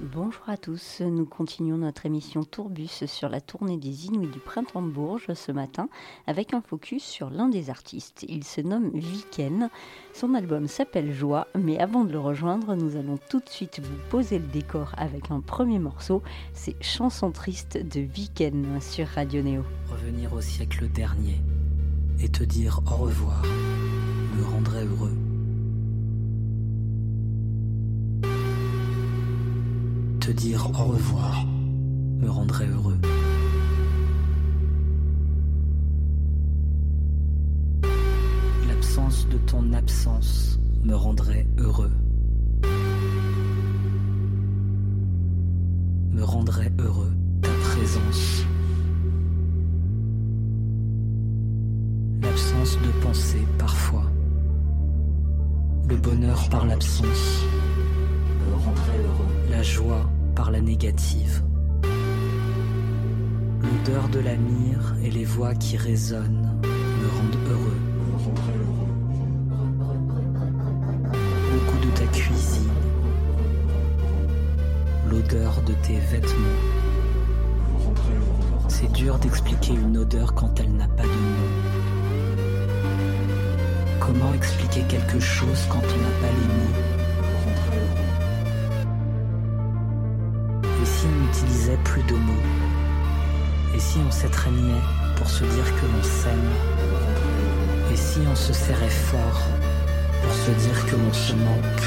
Bonjour 0.00 0.48
à 0.48 0.56
tous, 0.56 1.00
nous 1.00 1.26
continuons 1.26 1.78
notre 1.78 2.06
émission 2.06 2.44
Tourbus 2.44 3.06
sur 3.06 3.28
la 3.28 3.40
tournée 3.40 3.78
des 3.78 4.06
Inuits 4.06 4.28
du 4.28 4.38
Printemps 4.38 4.80
de 4.80 4.88
Bourges 4.90 5.34
ce 5.34 5.50
matin 5.50 5.88
avec 6.28 6.54
un 6.54 6.60
focus 6.60 7.02
sur 7.02 7.30
l'un 7.30 7.48
des 7.48 7.68
artistes. 7.68 8.24
Il 8.28 8.44
se 8.44 8.60
nomme 8.60 8.92
Viken, 8.94 9.70
son 10.14 10.34
album 10.34 10.68
s'appelle 10.68 11.12
Joie, 11.12 11.48
mais 11.58 11.80
avant 11.80 12.04
de 12.04 12.12
le 12.12 12.20
rejoindre, 12.20 12.76
nous 12.76 12.94
allons 12.94 13.18
tout 13.28 13.40
de 13.40 13.48
suite 13.48 13.80
vous 13.80 13.98
poser 14.08 14.38
le 14.38 14.46
décor 14.46 14.92
avec 14.96 15.32
un 15.32 15.40
premier 15.40 15.80
morceau, 15.80 16.22
c'est 16.52 16.80
Chanson 16.80 17.32
triste 17.32 17.76
de 17.76 17.98
Viken 17.98 18.80
sur 18.80 19.08
Radio 19.08 19.42
Néo. 19.42 19.64
Revenir 19.90 20.32
au 20.32 20.40
siècle 20.40 20.88
dernier 20.88 21.42
et 22.20 22.28
te 22.28 22.44
dire 22.44 22.80
au 22.86 23.02
revoir 23.02 23.42
me 24.36 24.44
rendrait 24.44 24.84
heureux. 24.84 25.27
Dire 30.32 30.70
au 30.70 30.84
revoir 30.84 31.46
me 31.46 32.28
rendrait 32.28 32.66
heureux. 32.66 32.98
L'absence 38.68 39.28
de 39.28 39.38
ton 39.38 39.72
absence 39.72 40.58
me 40.82 40.94
rendrait 40.94 41.46
heureux. 41.58 41.92
Me 46.12 46.22
rendrait 46.22 46.72
heureux 46.78 47.12
ta 47.40 47.52
présence. 47.70 48.44
L'absence 52.22 52.76
de 52.82 53.02
pensée 53.02 53.46
parfois. 53.58 54.04
Le 55.88 55.96
bonheur 55.96 56.48
par 56.50 56.66
l'absence 56.66 57.44
me 58.46 58.54
rendrait 58.54 58.98
heureux. 58.98 59.50
La 59.50 59.62
joie 59.62 60.08
la 60.46 60.60
négative. 60.60 61.42
L'odeur 63.62 64.08
de 64.08 64.20
la 64.20 64.36
myrrhe 64.36 64.94
et 65.02 65.10
les 65.10 65.24
voix 65.24 65.54
qui 65.54 65.76
résonnent 65.76 66.60
me 66.62 67.08
rendent 67.08 67.50
heureux. 67.50 67.80
Le 71.52 71.58
goût 71.70 71.80
de 71.84 71.90
ta 71.98 72.06
cuisine, 72.06 72.70
l'odeur 75.10 75.60
de 75.66 75.72
tes 75.86 75.98
vêtements. 75.98 76.62
C'est 78.68 78.92
dur 78.92 79.18
d'expliquer 79.18 79.74
une 79.74 79.98
odeur 79.98 80.34
quand 80.34 80.60
elle 80.60 80.72
n'a 80.72 80.88
pas 80.88 81.02
de 81.02 81.08
nom. 81.08 81.48
Comment 84.00 84.32
expliquer 84.34 84.82
quelque 84.88 85.18
chose 85.20 85.66
quand 85.68 85.82
on 85.82 85.82
n'a 85.82 86.14
pas 86.20 86.32
les 86.32 86.46
mots? 86.54 86.98
Plus 91.88 92.02
de 92.02 92.14
mots 92.14 92.46
Et 93.74 93.80
si 93.80 93.98
on 94.06 94.10
s'étreignait 94.10 94.84
pour 95.16 95.28
se 95.28 95.44
dire 95.44 95.68
que 95.76 95.86
l'on 95.92 96.02
s'aime? 96.02 96.50
Et 97.92 97.96
si 97.96 98.20
on 98.30 98.36
se 98.36 98.52
serrait 98.52 98.96
fort 99.10 99.42
pour 100.22 100.34
se 100.34 100.50
dire 100.64 100.86
que 100.86 100.96
l'on 100.96 101.12
se 101.12 101.32
manque? 101.32 101.86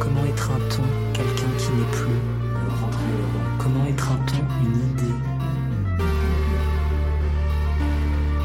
Comment 0.00 0.24
étreint-on 0.26 0.86
quelqu'un 1.12 1.52
qui 1.58 1.70
n'est 1.78 1.92
plus 1.98 2.20
Comment 3.58 3.86
étreint-on 3.86 4.42
une 4.64 4.80
idée? 4.90 5.18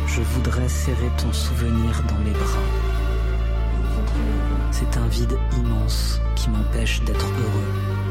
Je 0.08 0.22
voudrais 0.22 0.70
serrer 0.70 1.12
ton 1.18 1.34
souvenir 1.34 1.92
dans 2.08 2.20
mes 2.26 2.32
bras. 2.44 2.68
C'est 4.72 4.98
un 4.98 5.08
vide 5.08 5.38
immense 5.58 6.22
qui 6.36 6.50
m'empêche 6.50 7.02
d'être 7.04 7.26
heureux. 7.26 8.09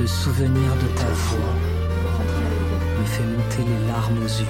Le 0.00 0.06
souvenir 0.06 0.74
de 0.76 0.98
ta 0.98 1.06
voix 1.08 1.54
me 2.98 3.04
fait 3.04 3.22
monter 3.22 3.64
les 3.70 3.86
larmes 3.86 4.16
aux 4.16 4.22
yeux. 4.22 4.46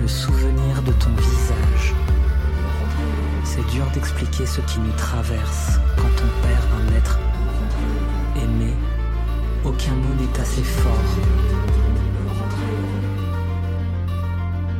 Le 0.00 0.06
souvenir 0.06 0.80
de 0.82 0.92
ton 0.92 1.10
visage. 1.10 1.94
C'est 3.42 3.66
dur 3.72 3.84
d'expliquer 3.92 4.46
ce 4.46 4.60
qui 4.60 4.78
nous 4.78 4.92
traverse 4.92 5.81
Assez 10.40 10.64
fort. 10.64 10.90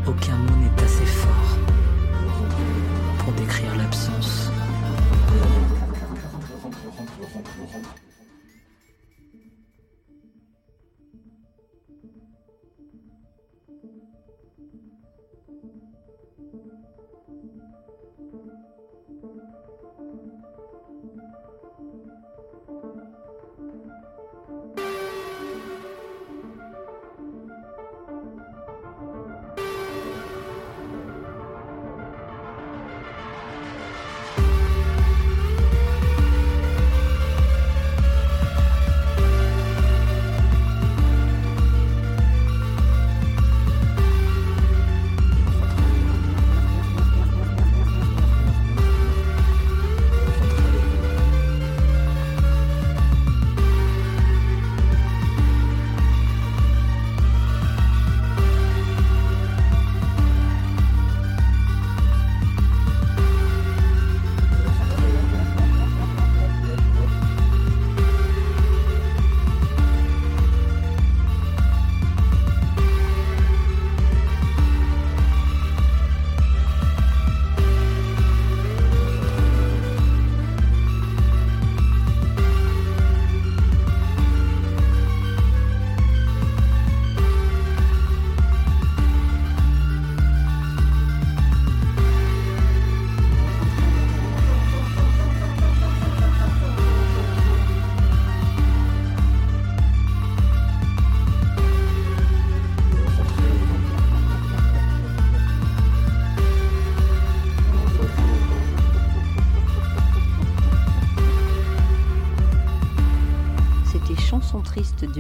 Aucun 0.07 0.37
mot 0.37 0.57
n'est 0.57 0.83
assez 0.83 1.07
fort 1.07 1.59
pour 3.19 3.33
décrire 3.35 3.77
l'absence. 3.77 4.51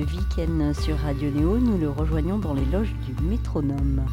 De 0.03 0.11
Viken 0.11 0.75
sur 0.75 0.97
Radio 0.99 1.31
Néo. 1.31 1.59
Nous 1.59 1.79
le 1.79 1.89
rejoignons 1.89 2.39
dans 2.39 2.55
les 2.55 2.65
loges 2.65 2.95
du 3.07 3.15
métronome. 3.25 4.05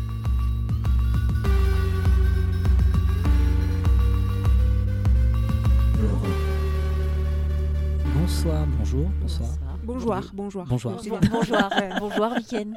bonjour, 8.78 9.10
bonsoir. 9.22 9.50
Bonjour, 9.84 10.16
bonjour. 10.34 10.66
Bonjour. 10.66 10.92
Bon- 10.92 11.20
bonjour, 11.32 11.58
bonjour 12.00 12.30
Viken. 12.36 12.76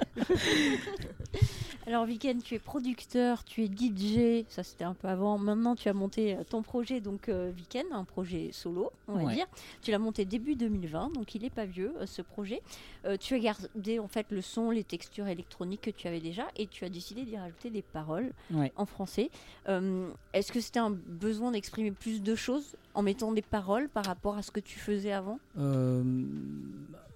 Alors 1.92 2.06
Viken, 2.06 2.40
tu 2.40 2.54
es 2.54 2.58
producteur, 2.58 3.44
tu 3.44 3.62
es 3.62 3.66
DJ, 3.66 4.46
ça 4.48 4.62
c'était 4.62 4.84
un 4.84 4.94
peu 4.94 5.08
avant. 5.08 5.36
Maintenant, 5.36 5.76
tu 5.76 5.90
as 5.90 5.92
monté 5.92 6.34
euh, 6.34 6.42
ton 6.42 6.62
projet, 6.62 7.02
donc 7.02 7.28
euh, 7.28 7.52
Viken, 7.54 7.84
un 7.92 8.04
projet 8.04 8.48
solo, 8.50 8.90
on 9.08 9.16
va 9.18 9.24
Ouais. 9.24 9.34
dire. 9.34 9.44
Tu 9.82 9.90
l'as 9.90 9.98
monté 9.98 10.24
début 10.24 10.56
2020, 10.56 11.12
donc 11.12 11.34
il 11.34 11.44
est 11.44 11.50
pas 11.50 11.66
vieux 11.66 11.92
euh, 12.00 12.06
ce 12.06 12.22
projet. 12.22 12.62
Euh, 13.04 13.18
tu 13.18 13.34
as 13.34 13.38
gardé 13.40 13.98
en 13.98 14.08
fait 14.08 14.26
le 14.30 14.40
son, 14.40 14.70
les 14.70 14.84
textures 14.84 15.26
électroniques 15.28 15.82
que 15.82 15.90
tu 15.90 16.08
avais 16.08 16.20
déjà, 16.20 16.46
et 16.56 16.66
tu 16.66 16.86
as 16.86 16.88
décidé 16.88 17.26
d'y 17.26 17.36
rajouter 17.36 17.68
des 17.68 17.82
paroles 17.82 18.32
Ouais. 18.50 18.72
en 18.76 18.86
français. 18.86 19.28
Est-ce 19.68 20.50
que 20.50 20.60
c'était 20.60 20.80
un 20.80 20.90
besoin 20.90 21.50
d'exprimer 21.50 21.90
plus 21.90 22.22
de 22.22 22.34
choses 22.34 22.74
en 22.94 23.02
mettant 23.02 23.32
des 23.32 23.42
paroles 23.42 23.90
par 23.90 24.06
rapport 24.06 24.36
à 24.38 24.42
ce 24.42 24.50
que 24.50 24.60
tu 24.60 24.78
faisais 24.78 25.12
avant? 25.12 25.38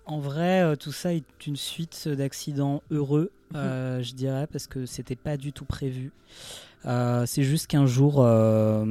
En 0.06 0.18
vrai, 0.20 0.62
euh, 0.62 0.76
tout 0.76 0.92
ça 0.92 1.12
est 1.14 1.24
une 1.46 1.56
suite 1.56 2.08
d'accidents 2.08 2.82
heureux, 2.90 3.30
euh, 3.54 4.02
je 4.02 4.14
dirais, 4.14 4.46
parce 4.46 4.66
que 4.66 4.86
c'était 4.86 5.16
pas 5.16 5.36
du 5.36 5.52
tout 5.52 5.64
prévu. 5.64 6.12
Euh, 6.84 7.26
c'est 7.26 7.42
juste 7.42 7.66
qu'un 7.66 7.86
jour, 7.86 8.16
euh, 8.18 8.84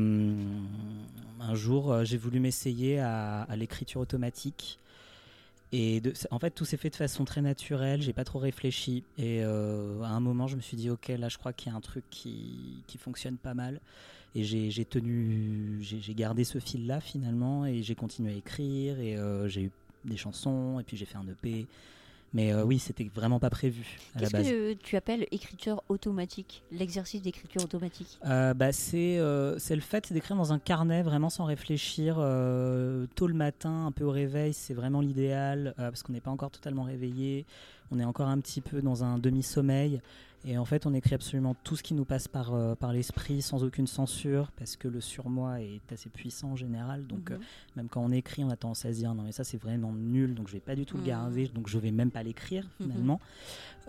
un 1.39 1.55
jour, 1.55 2.03
j'ai 2.03 2.17
voulu 2.17 2.39
m'essayer 2.39 2.99
à, 2.99 3.43
à 3.43 3.55
l'écriture 3.55 4.01
automatique. 4.01 4.79
Et 5.71 5.99
de- 5.99 6.13
en 6.31 6.39
fait, 6.39 6.51
tout 6.51 6.65
s'est 6.65 6.77
fait 6.77 6.89
de 6.89 6.95
façon 6.95 7.25
très 7.25 7.41
naturelle. 7.41 8.01
J'ai 8.01 8.13
pas 8.13 8.23
trop 8.23 8.39
réfléchi. 8.39 9.03
Et 9.17 9.41
à 9.43 9.47
un 10.09 10.19
moment, 10.19 10.47
je 10.47 10.55
me 10.55 10.61
suis 10.61 10.77
dit, 10.77 10.89
ok, 10.89 11.09
là, 11.19 11.27
je 11.29 11.37
crois 11.37 11.53
qu'il 11.53 11.71
y 11.71 11.75
a 11.75 11.77
un 11.77 11.81
truc 11.81 12.03
qui, 12.09 12.83
qui 12.87 12.97
fonctionne 12.97 13.37
pas 13.37 13.53
mal. 13.53 13.79
Et 14.35 14.43
j'ai 14.43 14.85
tenu, 14.85 15.77
j'ai 15.81 16.13
gardé 16.13 16.43
ce 16.43 16.59
fil-là 16.59 16.99
finalement, 16.99 17.65
et 17.65 17.83
j'ai 17.83 17.95
continué 17.95 18.33
à 18.33 18.35
écrire. 18.35 18.99
Et 18.99 19.17
euh, 19.17 19.47
j'ai 19.47 19.63
eu 19.63 19.71
des 20.05 20.17
chansons, 20.17 20.79
et 20.79 20.83
puis 20.83 20.97
j'ai 20.97 21.05
fait 21.05 21.17
un 21.17 21.27
EP. 21.27 21.67
Mais 22.33 22.51
euh, 22.51 22.63
oui, 22.63 22.79
c'était 22.79 23.09
vraiment 23.15 23.39
pas 23.39 23.49
prévu 23.49 23.97
à 24.13 24.19
la 24.19 24.27
Qu'est-ce 24.27 24.31
base. 24.33 24.49
que 24.49 24.73
tu 24.73 24.97
appelles 24.97 25.25
écriture 25.31 25.81
automatique 25.87 26.63
L'exercice 26.69 27.21
d'écriture 27.21 27.63
automatique? 27.63 28.19
Euh, 28.25 28.53
bah, 28.53 28.73
c'est 28.73 29.19
euh, 29.19 29.57
c'est 29.57 29.75
le 29.75 29.81
fait 29.81 30.11
d'écrire 30.11 30.35
dans 30.35 30.51
un 30.51 30.59
carnet 30.59 31.01
vraiment 31.01 31.29
sans 31.29 31.45
réfléchir 31.45 32.15
tôt 33.15 33.27
le 33.27 33.33
matin, 33.33 33.85
un 33.85 33.91
peu 33.93 34.03
au 34.03 34.11
réveil, 34.11 34.53
c'est 34.53 34.73
vraiment 34.73 34.99
l'idéal 34.99 35.73
parce 35.77 36.03
qu'on 36.03 36.11
n'est 36.11 36.19
pas 36.19 36.31
encore 36.31 36.51
totalement 36.51 36.83
réveillé, 36.83 37.45
on 37.91 37.99
est 37.99 38.05
encore 38.05 38.27
un 38.27 38.39
petit 38.39 38.61
peu 38.61 38.81
dans 38.81 39.05
un 39.05 39.17
demi-sommeil 39.17 40.01
et 40.45 40.57
en 40.57 40.65
fait 40.65 40.85
on 40.85 40.93
écrit 40.93 41.15
absolument 41.15 41.55
tout 41.63 41.75
ce 41.75 41.81
qui 41.83 41.93
nous 41.95 42.05
passe 42.05 42.27
par, 42.27 42.53
euh, 42.53 42.75
par 42.75 42.93
l'esprit 42.93 43.41
sans 43.41 43.63
aucune 43.63 43.87
censure 43.87 44.51
parce 44.51 44.75
que 44.75 44.87
le 44.87 45.01
surmoi 45.01 45.61
est 45.61 45.91
assez 45.91 46.09
puissant 46.09 46.51
en 46.51 46.55
général 46.55 47.07
donc 47.07 47.31
Mhm. 47.31 47.35
euh, 47.37 47.39
même 47.75 47.89
quand 47.89 48.01
on 48.01 48.11
écrit 48.11 48.43
on 48.43 48.49
a 48.49 48.55
tendance 48.55 48.85
à 48.85 48.93
se 48.93 48.97
dire 48.99 49.13
non 49.15 49.23
mais 49.23 49.31
ça 49.31 49.43
c'est 49.43 49.57
vraiment 49.57 49.91
nul 49.91 50.35
donc 50.35 50.47
je 50.47 50.53
vais 50.53 50.59
pas 50.59 50.75
du 50.75 50.85
tout 50.85 50.97
Mhm. 50.97 51.03
le 51.03 51.07
garder 51.07 51.47
donc 51.47 51.67
je 51.67 51.77
vais 51.79 51.91
même 51.91 52.11
pas 52.11 52.21
l'écrire 52.23 52.63
Mhm. 52.79 52.87
finalement 52.87 53.19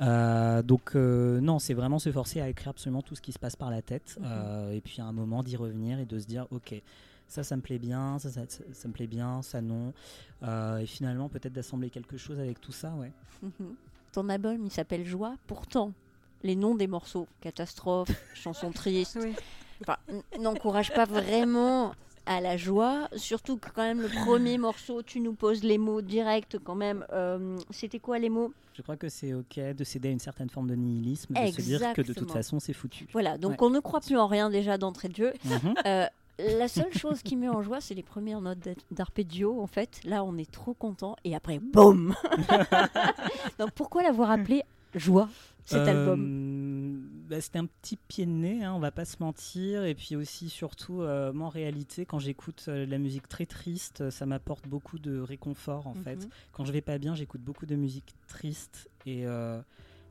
euh, 0.00 0.62
donc 0.62 0.94
non, 0.94 1.58
c'est 1.58 1.74
vraiment 1.74 1.98
se 1.98 2.10
forcer 2.12 2.40
à 2.40 2.48
écrire 2.48 2.68
absolument 2.70 3.02
tout 3.02 3.14
ce 3.14 3.20
qui 3.22 3.32
se 3.32 3.38
passe 3.38 3.56
par 3.56 3.70
la 3.70 3.82
tête, 3.82 4.18
Mhm. 4.20 4.72
et 4.72 4.80
puis 4.80 5.00
à 5.00 5.04
un 5.06 5.12
moment 5.12 5.42
d'y 5.42 5.56
revenir 5.56 5.98
et 5.98 6.04
de 6.06 6.18
se 6.18 6.26
dire 6.26 6.46
ok, 6.50 6.82
ça, 7.28 7.42
ça 7.42 7.56
me 7.56 7.62
plaît 7.62 7.78
bien, 7.78 8.18
ça, 8.18 8.30
ça, 8.30 8.42
ça- 8.48 8.64
ça 8.72 8.88
me 8.88 8.92
plaît 8.92 9.06
bien, 9.06 9.42
ça 9.42 9.60
non, 9.60 9.92
Euh, 10.42 10.78
et 10.78 10.86
finalement 10.86 11.30
peut-être 11.30 11.54
d'assembler 11.54 11.88
quelque 11.88 12.18
chose 12.18 12.38
avec 12.38 12.60
tout 12.60 12.72
ça, 12.72 12.92
ouais. 12.94 13.10
Mhm. 13.42 13.74
Ton 14.12 14.28
album, 14.28 14.64
il 14.66 14.70
s'appelle 14.70 15.06
Joie. 15.06 15.34
Pourtant, 15.46 15.92
les 16.42 16.56
noms 16.56 16.74
des 16.74 16.86
morceaux, 16.86 17.26
catastrophe, 17.40 18.08
chanson 18.34 18.70
triste, 18.70 19.18
Oui. 19.20 19.34
enfin, 19.82 19.96
n- 20.08 20.22
n'encouragent 20.40 20.92
pas 20.94 21.04
vraiment 21.06 21.92
à 22.26 22.40
la 22.40 22.56
joie. 22.56 23.08
Surtout 23.16 23.56
que 23.56 23.68
quand 23.70 23.82
même 23.82 24.00
le 24.02 24.08
premier 24.08 24.58
morceau, 24.58 25.02
tu 25.02 25.20
nous 25.20 25.32
poses 25.32 25.62
les 25.62 25.78
mots 25.78 26.02
directs 26.02 26.56
quand 26.64 26.74
même. 26.74 27.04
Euh, 27.12 27.56
C'était 27.70 28.00
quoi 28.00 28.18
les 28.18 28.28
mots? 28.30 28.52
Je 28.74 28.82
crois 28.82 28.96
que 28.96 29.08
c'est 29.08 29.32
ok 29.32 29.58
de 29.58 29.84
céder 29.84 30.08
à 30.08 30.12
une 30.12 30.18
certaine 30.18 30.50
forme 30.50 30.68
de 30.68 30.74
nihilisme, 30.74 31.32
de 31.34 31.50
se 31.50 31.60
dire 31.62 31.92
que 31.94 32.02
de 32.02 32.12
toute 32.12 32.30
façon 32.30 32.60
c'est 32.60 32.72
foutu. 32.74 33.06
Voilà, 33.12 33.38
donc 33.38 33.52
Ouais. 33.52 33.56
on 33.68 33.70
ne 33.70 33.80
croit 33.80 34.00
plus 34.00 34.18
en 34.18 34.26
rien 34.26 34.50
déjà 34.50 34.76
d'entrée 34.76 35.08
de 35.08 35.14
jeu. 35.16 35.32
Mhm. 35.44 35.74
Euh, 35.86 36.06
la 36.38 36.68
seule 36.68 36.92
chose 36.92 37.22
qui 37.22 37.34
met 37.36 37.48
en 37.48 37.62
joie, 37.62 37.80
c'est 37.80 37.94
les 37.94 38.02
premières 38.02 38.42
notes 38.42 38.58
d'ar- 38.58 38.74
d'arpeggio. 38.90 39.58
En 39.62 39.66
fait, 39.66 40.00
là, 40.04 40.22
on 40.24 40.36
est 40.36 40.50
trop 40.50 40.74
content. 40.74 41.16
Et 41.24 41.34
après, 41.34 41.58
boum 41.58 42.14
Donc, 43.58 43.70
pourquoi 43.70 44.02
l'avoir 44.02 44.30
appelé 44.30 44.62
Joie, 44.94 45.28
cet 45.66 45.86
Euh, 45.86 45.90
album 45.90 47.10
bah, 47.28 47.40
C'était 47.40 47.58
un 47.58 47.66
petit 47.66 47.96
pied 47.96 48.24
de 48.24 48.30
nez, 48.30 48.64
hein, 48.64 48.72
on 48.74 48.78
va 48.78 48.92
pas 48.92 49.04
se 49.04 49.16
mentir. 49.20 49.84
Et 49.84 49.94
puis 49.94 50.16
aussi, 50.16 50.48
surtout, 50.48 51.02
euh, 51.02 51.32
moi 51.32 51.48
en 51.48 51.50
réalité, 51.50 52.06
quand 52.06 52.18
j'écoute 52.18 52.64
euh, 52.68 52.86
de 52.86 52.90
la 52.90 52.98
musique 52.98 53.28
très 53.28 53.46
triste, 53.46 54.10
ça 54.10 54.26
m'apporte 54.26 54.66
beaucoup 54.68 54.98
de 54.98 55.18
réconfort 55.18 55.86
en 55.86 55.94
fait. 55.94 56.16
Mhm. 56.24 56.30
Quand 56.52 56.64
je 56.64 56.72
vais 56.72 56.80
pas 56.80 56.98
bien, 56.98 57.14
j'écoute 57.14 57.42
beaucoup 57.42 57.66
de 57.66 57.76
musique 57.76 58.14
triste. 58.28 58.88
Et 59.06 59.24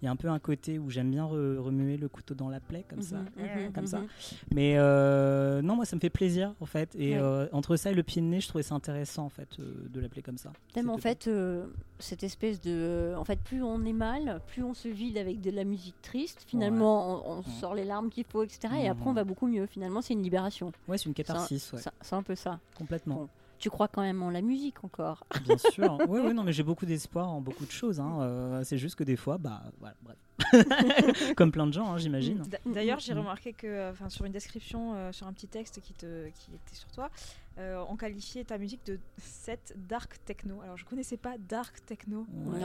il 0.01 0.06
y 0.06 0.07
a 0.07 0.12
un 0.12 0.15
peu 0.15 0.27
un 0.30 0.39
côté 0.39 0.77
où 0.77 0.89
j'aime 0.89 1.09
bien 1.12 1.25
re- 1.25 1.57
remuer 1.57 1.97
le 1.97 2.07
couteau 2.09 2.36
dans 2.36 2.50
la 2.50 2.59
plaie, 2.59 2.83
comme 2.89 3.01
ça. 3.01 3.18
Mhm, 3.38 3.65
mhm, 3.65 3.71
comme 3.74 3.88
ça. 3.88 4.00
mhm. 4.00 4.07
Mais 4.53 4.75
euh, 4.77 5.62
non, 5.62 5.75
moi 5.75 5.86
ça 5.86 5.95
me 5.95 6.01
fait 6.01 6.09
plaisir 6.09 6.53
en 6.59 6.65
fait. 6.65 6.94
Et 6.95 7.13
Ouais. 7.15 7.21
euh, 7.21 7.47
entre 7.53 7.75
ça 7.75 7.92
et 7.92 7.94
le 7.94 8.03
pied 8.03 8.21
de 8.21 8.27
nez, 8.27 8.42
je 8.42 8.47
trouvais 8.47 8.63
ça 8.63 8.75
intéressant 8.75 9.25
en 9.25 9.30
fait 9.30 9.47
euh, 9.59 9.88
de 9.89 10.00
l'appeler 10.00 10.21
comme 10.21 10.38
ça. 10.38 10.51
T'aimes 10.74 10.89
en 10.89 10.97
fait 10.97 11.27
euh, 11.27 11.65
cette 12.00 12.24
espèce 12.24 12.59
de. 12.62 13.13
En 13.18 13.24
fait, 13.24 13.39
plus 13.39 13.63
on 13.63 13.83
est 13.86 13.94
mal, 13.94 14.42
plus 14.47 14.63
on 14.63 14.74
se 14.74 14.88
vide 14.88 15.18
avec 15.18 15.42
de 15.42 15.51
la 15.51 15.63
musique 15.63 15.95
triste. 16.01 16.44
Finalement, 16.48 17.25
on, 17.30 17.39
on 17.39 17.44
sort 17.44 17.74
les 17.75 17.86
larmes 17.86 18.09
qu'il 18.09 18.25
faut, 18.25 18.44
etc. 18.44 18.74
Et 18.83 18.88
après, 18.89 19.06
on 19.07 19.09
Mhm. 19.09 19.15
va 19.15 19.24
beaucoup 19.24 19.48
mieux. 19.48 19.65
Finalement, 19.65 20.01
c'est 20.01 20.13
une 20.13 20.24
libération. 20.24 20.71
Ouais, 20.88 20.98
c'est 20.98 21.06
une 21.06 21.13
catharsis, 21.13 21.74
C'est 22.01 22.13
un 22.15 22.24
peu 22.24 22.36
ça. 22.36 22.59
complètement. 22.77 23.15
Bon. 23.15 23.30
Tu 23.57 23.69
crois 23.69 23.87
quand 23.87 24.01
même 24.01 24.21
en 24.21 24.29
la 24.29 24.41
musique 24.41 24.83
encore 24.83 25.23
Bien 25.43 25.57
sûr. 25.57 25.99
Oui, 26.07 26.19
oui, 26.23 26.33
non, 26.33 26.43
mais 26.43 26.53
j'ai 26.53 26.63
beaucoup 26.63 26.85
d'espoir 26.85 27.29
en 27.31 27.41
beaucoup 27.41 27.65
de 27.65 27.71
choses. 27.71 27.99
hein. 27.99 28.19
Euh, 28.21 28.63
c'est 28.63 28.77
juste 28.77 28.95
que 28.95 29.03
des 29.03 29.15
fois, 29.15 29.37
bah, 29.37 29.63
voilà, 29.79 29.95
bref. 30.01 30.17
Comme 31.37 31.51
plein 31.51 31.65
de 31.65 31.73
gens, 31.73 31.93
hein, 31.93 31.97
j'imagine. 31.97 32.43
D'ailleurs, 32.65 32.99
j'ai 32.99 33.13
Mhm. 33.13 33.19
remarqué 33.19 33.53
que, 33.53 33.89
enfin, 33.91 34.09
sur 34.09 34.25
une 34.25 34.33
description, 34.33 34.93
euh, 34.93 35.11
sur 35.13 35.25
un 35.27 35.33
petit 35.33 35.47
texte 35.47 35.79
qui, 35.81 35.93
te, 35.93 36.27
qui 36.29 36.51
était 36.53 36.75
sur 36.75 36.91
toi, 36.91 37.09
euh, 37.57 37.81
on 37.89 37.95
qualifiait 37.95 38.43
ta 38.43 38.57
musique 38.57 38.85
de 38.85 38.99
set 39.17 39.73
dark 39.87 40.17
techno. 40.25 40.61
Alors, 40.61 40.75
je 40.77 40.83
connaissais 40.83 41.15
pas 41.17 41.37
dark 41.37 41.85
techno. 41.85 42.25
Ouais, 42.45 42.59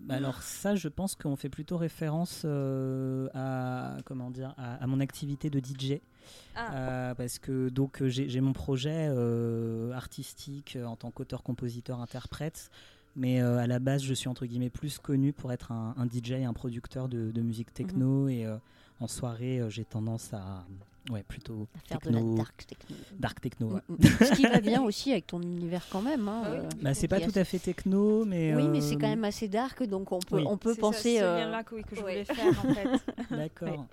bah 0.00 0.14
alors 0.16 0.42
ça, 0.42 0.74
je 0.74 0.88
pense 0.88 1.14
qu'on 1.14 1.36
fait 1.36 1.48
plutôt 1.48 1.76
référence 1.76 2.42
euh, 2.44 3.28
à 3.34 3.96
comment 4.04 4.30
dire 4.32 4.52
à, 4.58 4.74
à 4.82 4.86
mon 4.88 4.98
activité 4.98 5.48
de 5.50 5.60
DJ. 5.60 6.00
Ah, 6.56 6.74
Euh, 6.74 7.14
parce 7.14 7.38
que 7.38 7.68
donc 7.68 8.02
euh, 8.02 8.08
j'ai 8.08 8.40
mon 8.40 8.52
projet 8.52 9.08
euh, 9.10 9.92
artistique 9.92 10.78
en 10.84 10.96
tant 10.96 11.10
qu'auteur-compositeur-interprète, 11.10 12.70
mais 13.16 13.40
euh, 13.42 13.58
à 13.58 13.66
la 13.66 13.78
base 13.78 14.02
je 14.02 14.14
suis 14.14 14.28
entre 14.28 14.46
guillemets 14.46 14.70
plus 14.70 14.98
connu 14.98 15.32
pour 15.32 15.52
être 15.52 15.72
un, 15.72 15.94
un 15.96 16.06
DJ, 16.06 16.32
un 16.44 16.52
producteur 16.52 17.08
de, 17.08 17.30
de 17.30 17.40
musique 17.40 17.72
techno. 17.72 18.28
Et 18.28 18.44
euh, 18.46 18.56
en 19.00 19.08
soirée 19.08 19.60
j'ai 19.68 19.84
tendance 19.84 20.32
à 20.32 20.64
ouais 21.10 21.22
plutôt 21.22 21.66
à 21.74 21.78
faire 21.88 21.98
techno, 22.00 22.20
de 22.20 22.30
la 22.30 22.36
dark 22.44 22.66
techno 22.66 22.96
dark 23.18 23.40
techno. 23.40 23.66
ouais. 23.74 23.80
Mm, 23.88 23.94
mm. 23.94 24.06
Ce 24.26 24.34
qui 24.36 24.42
va 24.44 24.60
bien 24.60 24.82
aussi 24.82 25.12
avec 25.12 25.26
ton 25.26 25.40
univers 25.42 25.86
quand 25.90 26.02
même. 26.02 26.28
hein, 26.28 26.42
Ah 26.44 26.50
oui. 26.52 26.58
euh, 26.58 26.68
Bah, 26.82 26.94
c'est 26.94 27.08
pas 27.08 27.20
tout 27.20 27.32
à 27.34 27.44
fait 27.44 27.58
techno, 27.58 28.24
mais 28.24 28.54
Oui, 28.54 28.68
mais 28.68 28.78
euh, 28.78 28.80
c'est 28.80 28.94
quand 28.96 29.08
même 29.08 29.24
assez 29.24 29.48
dark, 29.48 29.82
donc 29.84 30.12
on 30.12 30.18
peut, 30.20 30.36
oui. 30.38 30.44
on 30.46 30.56
peut 30.56 30.74
c'est 30.74 30.80
penser. 30.80 31.14
ça, 31.16 31.20
ce 31.20 31.24
euh, 31.24 31.36
lien-là 31.44 31.62
que, 31.64 31.74
oui, 31.74 31.82
que 31.82 31.96
je 31.96 32.02
ouais. 32.02 32.24
voulais 32.24 32.24
faire, 32.24 32.64
en 32.64 32.74
fait. 32.74 32.88
d'accord. 33.30 33.86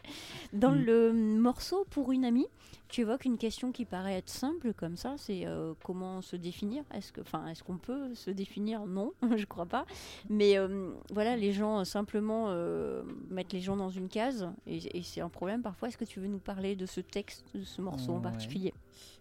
Dans 0.53 0.71
Mm. 0.71 0.83
le 0.85 1.13
morceau 1.13 1.85
pour 1.89 2.11
une 2.11 2.23
amie, 2.25 2.47
tu 2.91 3.01
évoques 3.01 3.25
une 3.25 3.37
question 3.37 3.71
qui 3.71 3.85
paraît 3.85 4.15
être 4.15 4.29
simple 4.29 4.73
comme 4.73 4.97
ça, 4.97 5.15
c'est 5.17 5.47
euh, 5.47 5.73
comment 5.83 6.21
se 6.21 6.35
définir? 6.35 6.83
Est-ce 6.93 7.11
que, 7.11 7.21
enfin, 7.21 7.47
est-ce 7.47 7.63
qu'on 7.63 7.77
peut 7.77 8.13
se 8.13 8.29
définir? 8.29 8.85
Non, 8.85 9.13
je 9.37 9.45
crois 9.45 9.65
pas. 9.65 9.85
Mais 10.29 10.57
euh, 10.57 10.91
voilà, 11.11 11.35
les 11.37 11.53
gens 11.53 11.79
euh, 11.79 11.83
simplement 11.85 12.45
euh, 12.49 13.01
mettent 13.29 13.53
les 13.53 13.61
gens 13.61 13.77
dans 13.77 13.89
une 13.89 14.09
case 14.09 14.47
et, 14.67 14.97
et 14.97 15.03
c'est 15.03 15.21
un 15.21 15.29
problème 15.29 15.61
parfois. 15.61 15.87
Est-ce 15.87 15.97
que 15.97 16.05
tu 16.05 16.19
veux 16.19 16.27
nous 16.27 16.39
parler 16.39 16.75
de 16.75 16.85
ce 16.85 17.01
texte, 17.01 17.45
de 17.55 17.63
ce 17.63 17.81
morceau 17.81 18.11
en 18.11 18.17
Ouais. 18.17 18.21
particulier? 18.21 18.73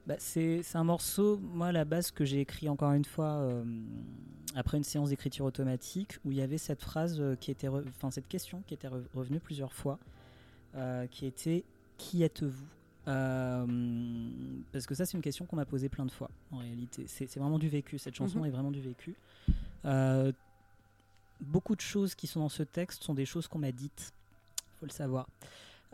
Bah, 0.07 0.17
c'est 0.19 0.63
un 0.75 0.85
morceau, 0.85 1.39
moi 1.39 1.69
à 1.69 1.73
la 1.73 1.85
base, 1.85 2.11
que 2.11 2.25
j'ai 2.25 2.41
écrit 2.41 2.69
encore 2.69 2.93
une 2.93 3.05
fois 3.05 3.49
après 4.57 4.79
une 4.79 4.83
séance 4.85 5.11
d'écriture 5.11 5.45
automatique 5.45 6.19
où 6.25 6.33
il 6.33 6.39
y 6.39 6.43
avait 6.43 6.59
cette 6.59 6.83
phrase 6.83 7.23
qui 7.39 7.51
était, 7.53 7.69
enfin 7.69 8.11
cette 8.11 8.27
question 8.27 8.63
qui 8.67 8.75
était 8.75 8.89
re- 8.89 9.05
revenue 9.15 9.39
plusieurs 9.39 9.73
fois, 9.73 9.99
qui 11.13 11.27
était 11.27 11.65
Qui 11.99 12.23
êtes-vous? 12.25 12.67
Euh, 13.09 13.67
Parce 14.73 14.87
que 14.87 14.95
ça, 14.95 15.07
c'est 15.07 15.17
une 15.17 15.23
question 15.23 15.47
qu'on 15.47 15.57
m'a 15.57 15.65
posée 15.65 15.89
plein 15.89 16.07
de 16.07 16.11
fois 16.11 16.31
en 16.53 16.59
réalité. 16.59 17.05
C'est 17.09 17.27
vraiment 17.39 17.59
du 17.59 17.69
vécu, 17.69 17.99
cette 17.99 18.15
chanson 18.15 18.41
Mhm. 18.41 18.47
est 18.47 18.51
vraiment 18.51 18.71
du 18.71 18.81
vécu. 18.81 19.15
Euh, 19.85 20.33
beaucoup 21.41 21.75
de 21.75 21.81
choses 21.81 22.15
qui 22.15 22.27
sont 22.27 22.41
dans 22.41 22.49
ce 22.49 22.63
texte 22.63 23.03
sont 23.03 23.15
des 23.15 23.25
choses 23.27 23.49
qu'on 23.49 23.59
m'a 23.59 23.73
dites, 23.73 24.13
faut 24.79 24.87
le 24.87 24.93
savoir. 24.93 25.27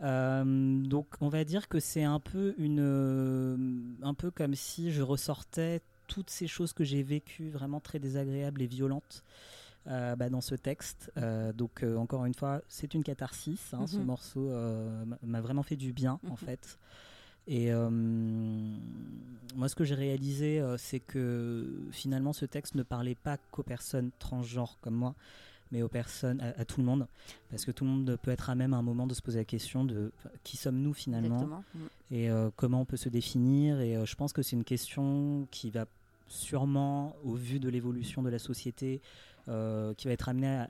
Euh, 0.03 0.43
donc 0.83 1.07
on 1.21 1.29
va 1.29 1.43
dire 1.43 1.67
que 1.69 1.79
c'est 1.79 2.03
un 2.03 2.19
peu 2.19 2.53
une, 2.59 3.95
un 4.03 4.13
peu 4.13 4.29
comme 4.29 4.53
si 4.53 4.91
je 4.91 5.01
ressortais 5.01 5.81
toutes 6.07 6.29
ces 6.29 6.47
choses 6.47 6.71
que 6.73 6.83
j'ai 6.83 7.01
vécues 7.01 7.49
vraiment 7.49 7.79
très 7.79 7.97
désagréables 7.99 8.61
et 8.61 8.67
violentes 8.67 9.23
euh, 9.87 10.15
bah, 10.15 10.29
dans 10.29 10.41
ce 10.41 10.55
texte. 10.55 11.11
Euh, 11.17 11.53
donc 11.53 11.83
euh, 11.83 11.95
encore 11.97 12.25
une 12.25 12.33
fois, 12.33 12.61
c'est 12.67 12.93
une 12.93 13.03
catharsis. 13.03 13.73
hein, 13.73 13.87
Ce 13.87 13.97
Mhm. 13.97 14.05
morceau 14.05 14.49
m'a- 15.23 15.41
vraiment 15.41 15.63
fait 15.63 15.75
du 15.77 15.93
bien 15.93 16.19
en 16.25 16.31
Mhm. 16.31 16.37
fait. 16.37 16.77
Et 17.49 17.71
moi, 19.55 19.69
ce 19.69 19.75
que 19.75 19.83
j'ai 19.85 19.95
réalisé, 19.95 20.61
c'est 20.77 20.99
que 20.99 21.65
finalement, 21.91 22.33
ce 22.33 22.45
texte 22.45 22.75
ne 22.75 22.83
parlait 22.83 23.15
pas 23.15 23.37
qu'aux 23.51 23.63
personnes 23.63 24.11
transgenres 24.19 24.77
comme 24.81 24.95
moi, 24.95 25.15
mais 25.71 25.81
aux 25.81 25.87
personnes, 25.87 26.39
à, 26.41 26.47
à 26.59 26.65
tout 26.65 26.79
le 26.81 26.85
monde, 26.85 27.07
parce 27.49 27.65
que 27.65 27.71
tout 27.71 27.83
le 27.85 27.89
monde 27.91 28.17
peut 28.21 28.31
être 28.31 28.49
à 28.49 28.55
même 28.55 28.73
à 28.73 28.77
un 28.77 28.81
moment 28.81 29.07
de 29.07 29.13
se 29.13 29.21
poser 29.21 29.39
la 29.39 29.45
question 29.45 29.83
de 29.85 30.11
qui 30.43 30.57
sommes-nous 30.57 30.93
finalement? 30.93 31.35
Exactement. 31.35 31.63
Mm. 31.75 32.13
et 32.13 32.29
comment 32.55 32.81
on 32.81 32.85
peut 32.85 32.97
se 32.97 33.09
définir? 33.09 33.79
Et 33.81 34.05
je 34.05 34.15
pense 34.15 34.33
que 34.33 34.41
c'est 34.41 34.55
une 34.55 34.63
question 34.63 35.47
qui 35.51 35.69
va 35.71 35.85
sûrement, 36.27 37.15
au 37.23 37.33
vu 37.35 37.59
de 37.59 37.69
l'évolution 37.69 38.21
de 38.23 38.29
la 38.29 38.39
société, 38.39 39.01
euh, 39.49 39.93
qui 39.93 40.07
va 40.07 40.13
être 40.13 40.29
amenée 40.29 40.47
à, 40.47 40.63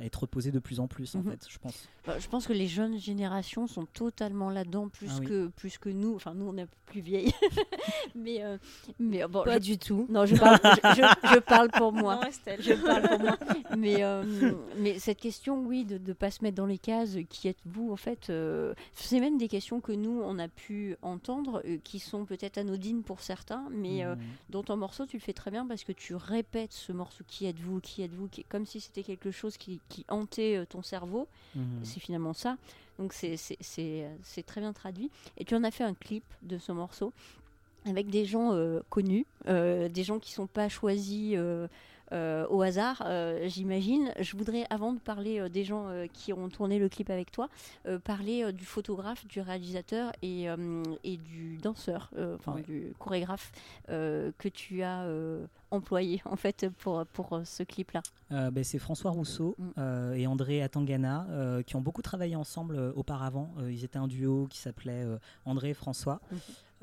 à 0.00 0.04
être 0.04 0.26
posée 0.26 0.50
de 0.50 0.58
plus 0.58 0.80
en 0.80 0.88
plus, 0.88 1.14
en 1.14 1.18
Mhm. 1.20 1.30
fait, 1.32 1.46
je 1.48 1.58
pense. 1.58 1.88
Bah, 2.06 2.18
je 2.18 2.26
pense 2.28 2.46
que 2.46 2.52
les 2.52 2.66
jeunes 2.66 2.98
générations 2.98 3.66
sont 3.66 3.84
totalement 3.86 4.50
là-dedans, 4.50 4.88
plus, 4.88 5.08
Ah 5.12 5.16
oui. 5.20 5.26
que, 5.26 5.46
plus 5.48 5.78
que 5.78 5.88
nous. 5.88 6.14
Enfin, 6.16 6.34
nous, 6.34 6.46
on 6.48 6.56
est 6.56 6.66
plus 6.86 7.00
vieilles. 7.00 7.32
mais, 8.14 8.42
euh, 8.42 8.58
mais 8.98 9.26
bon, 9.28 9.44
Pas 9.44 9.54
je- 9.56 9.58
du 9.60 9.78
tout. 9.78 10.06
non, 10.08 10.26
je 10.26 10.36
parle, 10.36 10.58
je, 10.62 10.68
je- 11.02 11.34
je 11.34 11.38
parle 11.38 11.70
pour 11.70 11.92
moi. 11.92 12.16
Non. 12.24 12.54
Je 12.58 12.72
parle 12.74 13.02
pour 13.08 13.18
moi. 13.20 13.38
Mais, 13.76 14.02
euh, 14.04 14.52
mais 14.76 14.98
cette 14.98 15.18
question, 15.18 15.64
oui, 15.64 15.84
de 15.84 15.96
ne 15.98 16.12
pas 16.12 16.30
se 16.30 16.42
mettre 16.42 16.56
dans 16.56 16.66
les 16.66 16.78
cases, 16.78 17.16
qui 17.30 17.48
êtes-vous 17.48 17.90
en 17.90 17.96
fait 17.96 18.28
euh, 18.30 18.74
C'est 18.92 19.18
même 19.18 19.38
des 19.38 19.48
questions 19.48 19.80
que 19.80 19.92
nous, 19.92 20.20
on 20.22 20.38
a 20.38 20.48
pu 20.48 20.96
entendre, 21.02 21.62
euh, 21.66 21.78
qui 21.82 21.98
sont 21.98 22.24
peut-être 22.26 22.58
anodines 22.58 23.02
pour 23.02 23.20
certains, 23.20 23.64
mais 23.70 24.04
euh, 24.04 24.14
Mhm. 24.14 24.22
dans 24.50 24.62
ton 24.62 24.76
morceau, 24.76 25.06
tu 25.06 25.16
le 25.16 25.22
fais 25.22 25.32
très 25.32 25.50
bien 25.50 25.66
parce 25.66 25.84
que 25.84 25.92
tu 25.92 26.14
répètes 26.14 26.72
ce 26.72 26.92
morceau 26.92 27.24
qui 27.26 27.46
êtes-vous, 27.46 27.80
qui 27.80 28.02
êtes-vous, 28.02 28.21
comme 28.48 28.66
si 28.66 28.80
c'était 28.80 29.02
quelque 29.02 29.30
chose 29.30 29.56
qui, 29.56 29.80
qui 29.88 30.04
hantait 30.08 30.56
euh, 30.56 30.64
ton 30.66 30.82
cerveau. 30.82 31.26
Mhm. 31.54 31.80
C'est 31.84 32.00
finalement 32.00 32.32
ça. 32.34 32.56
Donc 32.98 33.12
c'est- 33.12 33.36
c'est 33.36 34.42
très 34.46 34.60
bien 34.60 34.72
traduit. 34.72 35.10
Et 35.38 35.44
tu 35.44 35.54
en 35.54 35.64
as 35.64 35.70
fait 35.70 35.84
un 35.84 35.94
clip 35.94 36.24
de 36.42 36.58
ce 36.58 36.72
morceau 36.72 37.12
avec 37.84 38.08
des 38.10 38.24
gens 38.24 38.52
euh, 38.52 38.80
connus, 38.90 39.26
euh, 39.48 39.88
des 39.88 40.04
gens 40.04 40.18
qui 40.18 40.32
sont 40.32 40.46
pas 40.46 40.68
choisis 40.68 41.34
euh, 41.34 41.38
euh, 41.38 41.68
au 42.50 42.62
hasard, 42.62 43.02
euh, 43.06 43.48
j'imagine. 43.48 44.12
Je 44.20 44.36
voudrais, 44.36 44.64
avant 44.70 44.92
de 44.92 44.98
parler 44.98 45.38
euh, 45.40 45.48
des 45.48 45.64
gens 45.64 45.88
euh, 45.88 46.06
qui 46.12 46.32
ont 46.32 46.48
tourné 46.48 46.78
le 46.78 46.88
clip 46.88 47.10
avec 47.10 47.30
toi, 47.30 47.48
euh, 47.86 47.98
parler 47.98 48.42
euh, 48.44 48.52
du 48.52 48.64
photographe, 48.64 49.26
du 49.26 49.40
réalisateur 49.40 50.12
et, 50.22 50.48
euh, 50.50 50.82
et 51.04 51.16
du 51.16 51.56
danseur, 51.58 52.10
euh, 52.16 52.36
enfin 52.38 52.54
Ouais. 52.54 52.62
du 52.62 52.92
chorégraphe 52.98 53.52
euh, 53.88 54.30
que 54.38 54.48
tu 54.48 54.82
as 54.82 55.02
euh, 55.04 55.46
employé 55.70 56.20
en 56.26 56.36
fait 56.36 56.68
pour, 56.78 57.04
pour 57.14 57.32
euh, 57.32 57.44
ce 57.44 57.62
clip-là. 57.62 58.02
Euh, 58.30 58.50
ben, 58.50 58.62
c'est 58.64 58.78
François 58.78 59.10
Rousseau 59.10 59.54
Mm. 59.58 59.68
euh, 59.78 60.14
et 60.14 60.26
André 60.26 60.62
Atangana 60.62 61.26
euh, 61.30 61.62
qui 61.62 61.76
ont 61.76 61.80
beaucoup 61.80 62.02
travaillé 62.02 62.36
ensemble 62.36 62.76
euh, 62.76 62.92
auparavant. 62.94 63.54
Euh, 63.58 63.72
ils 63.72 63.84
étaient 63.84 63.98
un 63.98 64.08
duo 64.08 64.46
qui 64.50 64.58
s'appelait 64.58 65.02
euh, 65.04 65.18
André 65.46 65.70
et 65.70 65.74
François. 65.74 66.20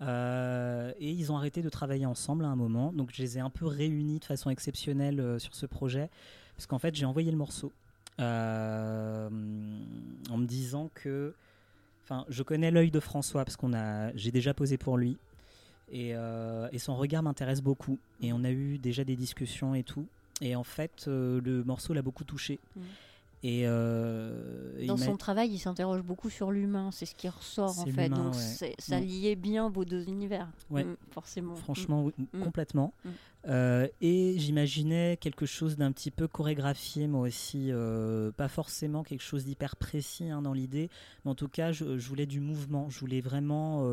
Euh, 0.02 0.94
et 1.00 1.12
ils 1.12 1.32
ont 1.32 1.38
arrêté 1.38 1.62
de 1.62 1.70
travailler 1.70 2.06
ensemble 2.06 2.46
à 2.46 2.48
un 2.48 2.56
moment. 2.56 2.94
Donc 2.94 3.10
je 3.14 3.22
les 3.22 3.38
ai 3.38 3.42
un 3.42 3.50
peu 3.50 3.66
réunis 3.66 4.20
de 4.20 4.26
façon 4.26 4.50
exceptionnelle 4.50 5.20
euh, 5.20 5.40
sur 5.40 5.56
ce 5.56 5.66
projet. 5.66 6.10
Parce 6.56 6.68
qu'en 6.68 6.80
fait, 6.80 6.96
j'ai 6.96 7.06
envoyé 7.06 7.32
le 7.32 7.38
morceau 7.38 7.72
euh, 8.20 9.30
en 10.30 10.38
me 10.38 10.46
disant 10.46 10.90
que. 10.94 11.34
Enfin, 12.04 12.26
je 12.28 12.42
connais 12.42 12.72
l'œil 12.72 12.90
de 12.90 13.00
François 13.00 13.46
parce 13.46 13.56
qu'on 13.56 13.74
a, 13.74 14.12
j'ai 14.16 14.32
déjà 14.32 14.54
posé 14.54 14.78
pour 14.78 14.98
lui. 14.98 15.18
Et, 15.92 16.16
son 16.78 16.96
regard 16.96 17.22
m'intéresse 17.22 17.62
beaucoup. 17.62 18.00
Et 18.22 18.34
on 18.34 18.44
a 18.44 18.50
eu 18.50 18.80
déjà 18.80 19.04
des 19.04 19.16
discussions 19.16 19.76
et 19.76 19.84
tout. 19.84 20.08
Et 20.42 20.56
en 20.56 20.64
fait, 20.64 21.06
le 21.06 21.64
morceau 21.64 21.94
l'a 21.94 22.02
beaucoup 22.02 22.24
touché. 22.24 22.60
Mhm. 22.76 22.84
Et, 23.42 23.62
euh, 23.66 24.86
Dans 24.86 24.98
son 24.98 25.16
travail, 25.16 25.50
il 25.50 25.60
s'interroge 25.60 26.02
beaucoup 26.02 26.30
sur 26.30 26.52
l'humain, 26.52 26.90
c'est 26.92 27.06
ce 27.06 27.16
qui 27.16 27.30
ressort 27.30 27.80
en 27.80 27.86
fait. 27.86 28.10
Donc 28.10 28.34
ouais. 28.34 28.74
ça 28.80 29.00
Mm. 29.00 29.04
liait 29.04 29.36
bien 29.38 29.70
vos 29.70 29.86
deux 29.86 30.04
univers, 30.10 30.50
Ouais. 30.70 30.84
Mm, 30.84 30.98
forcément. 31.12 31.56
Franchement, 31.56 32.04
oui, 32.04 32.12
Mm. 32.34 32.42
complètement. 32.44 32.94
Euh, 33.48 33.88
et 34.02 34.36
j'imaginais 34.38 35.18
quelque 35.22 35.46
chose 35.46 35.78
d'un 35.78 35.94
petit 35.94 36.12
peu 36.12 36.28
chorégraphié, 36.28 37.08
moi 37.08 37.22
aussi. 37.22 37.72
euh, 37.72 38.32
pas 38.34 38.50
forcément 38.50 39.04
quelque 39.04 39.24
chose 39.24 39.46
d'hyper 39.46 39.78
précis 39.78 40.30
hein, 40.30 40.42
dans 40.42 40.52
l'idée, 40.54 40.90
mais 41.24 41.32
en 41.32 41.36
tout 41.36 41.48
cas, 41.48 41.72
je, 41.72 41.98
je 41.98 42.10
voulais 42.10 42.26
du 42.26 42.42
mouvement. 42.42 42.90
Je 42.90 43.00
voulais 43.00 43.22
vraiment. 43.22 43.84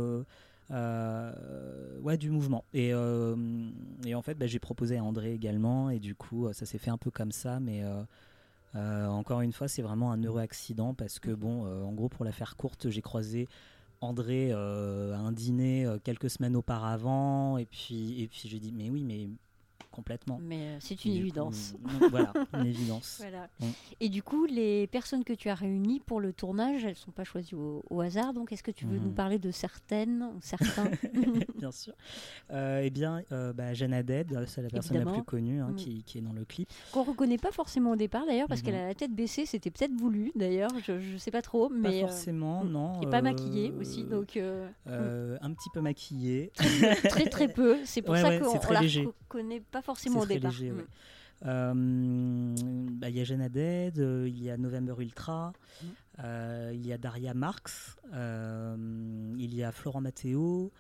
euh, 0.73 2.01
ouais, 2.03 2.17
du 2.19 2.31
mouvement. 2.31 2.65
Et, 2.75 2.89
et 2.89 4.15
en 4.17 4.23
fait, 4.23 4.35
bah, 4.35 4.47
j'ai 4.49 4.59
proposé 4.59 4.97
à 4.99 5.05
André 5.05 5.33
également, 5.33 5.91
et 5.91 6.01
du 6.01 6.15
coup, 6.17 6.53
ça 6.53 6.67
s'est 6.67 6.79
fait 6.79 6.91
un 6.91 6.99
peu 6.99 7.11
comme 7.13 7.31
ça, 7.33 7.61
mais. 7.61 7.83
Euh, 8.75 9.07
encore 9.07 9.41
une 9.41 9.53
fois, 9.53 9.69
c'est 9.69 9.83
vraiment 9.83 10.13
un 10.13 10.23
heureux 10.23 10.41
accident 10.41 10.95
parce 10.95 11.19
que, 11.19 11.31
bon, 11.31 11.67
euh, 11.67 11.83
en 11.83 11.93
gros, 11.93 12.09
pour 12.09 12.25
la 12.25 12.33
faire 12.33 12.57
courte, 12.57 12.91
j'ai 12.91 13.03
croisé 13.03 13.49
André 14.01 14.51
euh, 14.53 15.15
à 15.15 15.19
un 15.19 15.33
dîner 15.33 15.87
quelques 16.05 16.29
semaines 16.31 16.57
auparavant, 16.57 17.57
et 17.57 17.65
puis, 17.65 18.23
et 18.23 18.29
puis 18.29 18.49
j'ai 18.49 18.59
dit, 18.59 18.73
mais 18.73 18.91
oui, 18.91 19.05
mais 19.05 19.29
complètement. 19.97 20.39
Mais 20.43 20.57
euh, 20.59 20.77
c'est 20.81 21.05
une 21.05 21.13
coup, 21.13 21.19
évidence. 21.19 21.75
voilà, 22.11 22.33
une 22.55 22.67
évidence. 22.75 23.19
Voilà. 23.21 23.49
Mm. 23.61 23.65
Et 24.01 24.09
du 24.09 24.23
coup, 24.23 24.47
les 24.47 24.87
personnes 24.87 25.25
que 25.25 25.33
tu 25.33 25.49
as 25.49 25.55
réunies 25.55 26.01
pour 26.01 26.21
le 26.21 26.33
tournage, 26.33 26.85
elles 26.85 26.91
ne 26.91 26.95
sont 26.95 27.11
pas 27.11 27.25
choisies 27.25 27.55
au, 27.55 27.85
au 27.91 28.01
hasard. 28.01 28.33
Donc, 28.33 28.53
est-ce 28.53 28.63
que 28.63 28.71
tu 28.71 28.87
veux 28.87 28.99
nous 28.99 29.11
parler 29.13 29.39
de 29.39 29.51
certaines 29.51 30.23
ou 30.23 30.39
certains 30.41 30.91
bien 31.59 31.73
sûr. 31.73 31.95
Euh, 32.51 32.81
eh 32.85 32.91
bien, 32.91 33.23
euh, 33.33 33.53
bah, 33.53 33.75
Jeanne 33.75 33.95
euh, 33.95 34.45
c'est 34.47 34.63
la 34.63 34.69
personne 34.69 34.99
la 34.99 35.13
plus 35.13 35.23
connue 35.23 35.61
hein, 35.61 35.67
Mm. 35.71 35.77
qui, 35.77 36.03
qui 36.03 36.19
est 36.19 36.21
dans 36.21 36.33
le 36.33 36.45
clip. 36.45 36.69
Qu'on 36.93 37.03
reconnaît 37.03 37.39
pas 37.39 37.53
forcément 37.53 37.93
au 37.93 37.97
départ 37.97 38.27
d'ailleurs, 38.27 38.49
parce 38.49 38.63
qu'elle 38.63 38.75
a 38.75 38.87
la 38.87 38.95
tête 38.95 39.13
baissée. 39.13 39.47
C'était 39.47 39.71
peut-être 39.71 39.93
voulu 39.93 40.33
d'ailleurs, 40.35 40.71
je 40.85 40.93
ne 40.93 41.19
sais 41.19 41.31
pas 41.31 41.43
trop. 41.43 41.69
Mais, 41.69 41.83
pas 41.83 41.95
euh, 41.97 42.01
forcément, 42.09 42.65
mm. 42.65 42.71
non. 42.71 43.01
et 43.01 43.07
pas 43.07 43.19
euh, 43.19 43.23
maquillée 43.23 43.73
aussi. 43.81 44.05
Donc, 44.05 44.37
euh, 44.37 44.69
euh, 44.89 45.39
un 45.41 45.53
petit 45.53 45.71
peu 45.71 45.81
maquillée. 45.81 46.53
très 47.09 47.27
très 47.27 47.49
peu. 47.49 47.79
C'est 47.85 48.03
pour 48.03 48.15
Ouais, 48.15 48.23
ça 48.23 48.29
ouais, 48.29 48.39
qu'on 48.39 48.59
très 48.59 48.75
la 48.75 48.81
léger. 48.81 49.05
reconnaît 49.07 49.61
pas 49.61 49.83
forcément 49.87 50.21
au 50.21 50.27
départ. 50.27 50.51
léger, 50.53 50.71
Mm. 50.73 50.77
ouais. 50.77 50.85
Euh, 51.45 52.55
bah, 52.93 53.09
Il 53.11 53.17
y 53.17 53.21
a 53.21 53.25
Jeanne 53.25 53.43
Haddad, 53.43 53.99
euh, 53.99 54.25
il 54.29 54.43
y 54.43 54.51
a 54.51 54.57
November 54.57 54.95
Ultra, 54.99 55.53
Mhm. 55.83 55.89
euh, 56.25 56.71
il 56.75 56.87
y 56.87 56.93
a 56.93 56.99
Daria 56.99 57.35
Marx, 57.35 57.97
il 58.13 59.55
y 59.55 59.63
a 59.63 59.71
Florent 59.73 60.01
Matteo, 60.01 60.71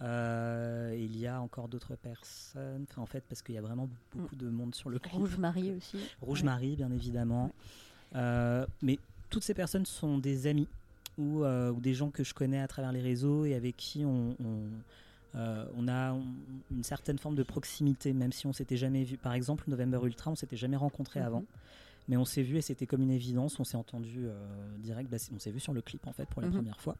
il 0.00 1.16
y 1.16 1.26
a 1.26 1.40
encore 1.40 1.68
d'autres 1.68 1.96
personnes. 1.96 2.84
En 2.96 3.06
fait, 3.06 3.24
parce 3.28 3.40
qu'il 3.42 3.54
y 3.54 3.58
a 3.58 3.62
vraiment 3.62 3.88
beaucoup 4.14 4.36
de 4.36 4.48
monde 4.48 4.74
sur 4.74 4.90
le 4.90 4.98
clip. 4.98 5.14
Rouge 5.14 5.38
Marie 5.38 5.72
aussi. 5.72 5.96
Rouge 6.20 6.40
Ouais. 6.40 6.46
Marie, 6.46 6.76
bien 6.76 6.90
évidemment. 6.90 7.50
Mais 8.14 8.98
toutes 9.30 9.42
ces 9.44 9.54
personnes 9.54 9.86
sont 9.86 10.18
des 10.18 10.46
amis 10.46 10.68
ou, 11.16 11.44
ou 11.44 11.80
des 11.80 11.94
gens 11.94 12.10
que 12.10 12.24
je 12.24 12.34
connais 12.34 12.60
à 12.60 12.68
travers 12.68 12.92
les 12.92 13.00
réseaux 13.00 13.44
et 13.46 13.54
avec 13.54 13.76
qui 13.76 14.04
on, 14.04 14.36
on, 14.44 14.60
euh, 15.36 15.66
on 15.76 15.88
a 15.88 16.16
une 16.70 16.82
certaine 16.84 17.18
forme 17.18 17.34
de 17.34 17.42
proximité, 17.42 18.12
même 18.12 18.32
si 18.32 18.46
on 18.46 18.52
s'était 18.52 18.76
jamais 18.76 19.02
vu. 19.04 19.16
Par 19.16 19.32
exemple, 19.34 19.64
November 19.68 19.98
Ultra, 20.04 20.30
on 20.30 20.36
s'était 20.36 20.56
jamais 20.56 20.76
rencontré 20.76 21.20
Mhm. 21.20 21.26
avant. 21.26 21.44
Mais 22.08 22.16
on 22.18 22.24
s'est 22.24 22.42
vu 22.42 22.56
et 22.58 22.60
c'était 22.60 22.86
comme 22.86 23.02
une 23.02 23.10
évidence. 23.10 23.58
On 23.58 23.64
s'est 23.64 23.76
entendu 23.78 24.26
euh, 24.26 24.36
direct. 24.78 25.10
Bah, 25.10 25.16
on 25.34 25.38
s'est 25.38 25.50
vu 25.50 25.58
sur 25.60 25.72
le 25.72 25.80
clip 25.80 26.06
en 26.06 26.12
fait 26.12 26.26
pour 26.28 26.42
la 26.42 26.48
Mhm. 26.48 26.54
première 26.54 26.80
fois. 26.80 26.96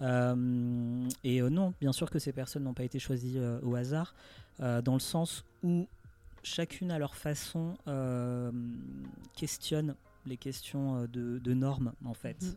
Euh, 0.00 1.08
et 1.24 1.40
non, 1.42 1.74
bien 1.80 1.92
sûr 1.92 2.10
que 2.10 2.18
ces 2.18 2.32
personnes 2.32 2.64
n'ont 2.64 2.74
pas 2.74 2.84
été 2.84 2.98
choisies 2.98 3.38
au 3.62 3.74
hasard, 3.74 4.14
dans 4.58 4.94
le 4.94 5.00
sens 5.00 5.44
où 5.62 5.86
chacune 6.42 6.90
à 6.90 6.98
leur 6.98 7.14
façon 7.16 7.74
questionne 9.36 9.94
les 10.26 10.36
questions 10.36 11.02
de, 11.06 11.38
de 11.38 11.54
normes 11.54 11.92
en 12.04 12.14
fait. 12.14 12.40
Mhm. 12.42 12.54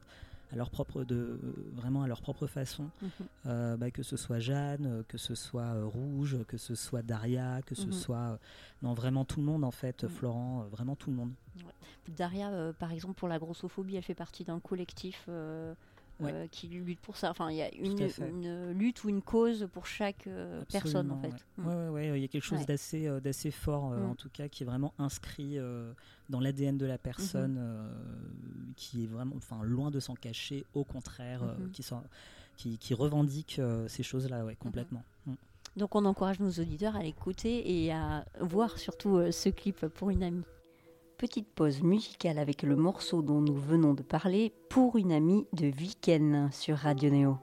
À 0.53 0.55
leur 0.55 0.69
propre 0.69 1.03
de, 1.03 1.39
vraiment 1.73 2.03
à 2.03 2.07
leur 2.07 2.21
propre 2.21 2.45
façon, 2.45 2.91
Mhm. 3.01 3.09
Euh, 3.47 3.75
bah, 3.75 3.89
que 3.89 4.03
ce 4.03 4.15
soit 4.17 4.37
Jeanne, 4.39 4.85
euh, 4.85 5.03
que 5.07 5.17
ce 5.17 5.33
soit 5.33 5.73
euh, 5.73 5.85
Rouge, 5.85 6.37
que 6.47 6.57
ce 6.57 6.75
soit 6.75 7.01
Daria, 7.01 7.61
que 7.65 7.73
ce 7.75 7.87
Mhm. 7.87 7.91
soit 7.91 8.17
euh, 8.17 8.37
non 8.83 8.93
vraiment 8.93 9.25
tout 9.25 9.39
le 9.39 9.45
monde 9.47 9.63
en 9.63 9.71
fait, 9.71 10.03
Mhm. 10.03 10.09
Florent, 10.09 10.63
vraiment 10.71 10.95
tout 10.95 11.09
le 11.09 11.15
monde. 11.17 11.31
Daria, 12.07 12.71
par 12.77 12.91
exemple, 12.91 13.15
pour 13.15 13.27
la 13.27 13.39
grossophobie, 13.39 13.95
elle 13.95 14.03
fait 14.03 14.13
partie 14.13 14.43
d'un 14.43 14.59
collectif 14.59 15.27
Ouais. 16.25 16.31
euh, 16.33 16.47
qui 16.47 16.67
lutte 16.67 16.99
pour 16.99 17.17
ça. 17.17 17.29
Enfin, 17.31 17.49
il 17.51 17.57
y 17.57 17.61
a 17.61 17.73
une, 17.75 18.71
lutte 18.71 19.03
ou 19.03 19.09
une 19.09 19.21
cause 19.21 19.67
pour 19.73 19.85
chaque 19.85 20.27
euh, 20.27 20.63
personne, 20.71 21.11
en 21.11 21.17
fait. 21.19 21.33
ouais. 21.57 21.65
Ouais, 21.65 21.89
ouais, 21.89 22.19
il 22.19 22.21
y 22.21 22.25
a 22.25 22.27
quelque 22.27 22.43
chose 22.43 22.65
d'assez, 22.65 23.07
euh, 23.07 23.19
d'assez 23.19 23.51
fort, 23.51 23.91
euh, 23.93 23.97
Mm. 24.05 24.09
en 24.11 24.15
tout 24.15 24.29
cas, 24.29 24.47
qui 24.47 24.63
est 24.63 24.65
vraiment 24.65 24.93
inscrit 24.99 25.57
dans 26.29 26.39
l'ADN 26.39 26.77
de 26.77 26.85
la 26.85 26.97
personne, 26.97 27.59
qui 28.75 29.03
est 29.03 29.07
vraiment, 29.07 29.35
enfin, 29.37 29.61
loin 29.63 29.91
de 29.91 29.99
s'en 29.99 30.15
cacher, 30.15 30.65
au 30.73 30.83
contraire, 30.83 31.43
Mhm. 31.43 31.71
qui, 31.71 31.83
s'en- 31.83 32.03
qui, 32.57 32.77
qui 32.77 32.93
revendique 32.93 33.59
ces 33.87 34.03
choses-là, 34.03 34.45
ouais, 34.45 34.55
complètement. 34.55 35.03
Mm. 35.27 35.33
Donc, 35.77 35.95
on 35.95 36.05
encourage 36.05 36.39
nos 36.39 36.51
auditeurs 36.51 36.95
à 36.95 37.01
l'écouter 37.03 37.83
et 37.85 37.91
à 37.91 38.25
voir 38.39 38.77
surtout 38.77 39.19
ce 39.31 39.49
clip 39.49 39.87
pour 39.87 40.09
une 40.11 40.21
amie. 40.23 40.43
Petite 41.23 41.47
pause 41.55 41.81
musicale 41.83 42.37
avec 42.37 42.63
le 42.63 42.75
morceau 42.75 43.21
dont 43.21 43.39
nous 43.39 43.55
venons 43.55 43.93
de 43.93 44.03
parler, 44.03 44.51
Pour 44.69 44.97
une 44.97 45.13
amie 45.13 45.47
de 45.53 45.67
Viken 45.67 46.49
sur 46.51 46.75
Radio 46.75 47.09
Néo. 47.09 47.37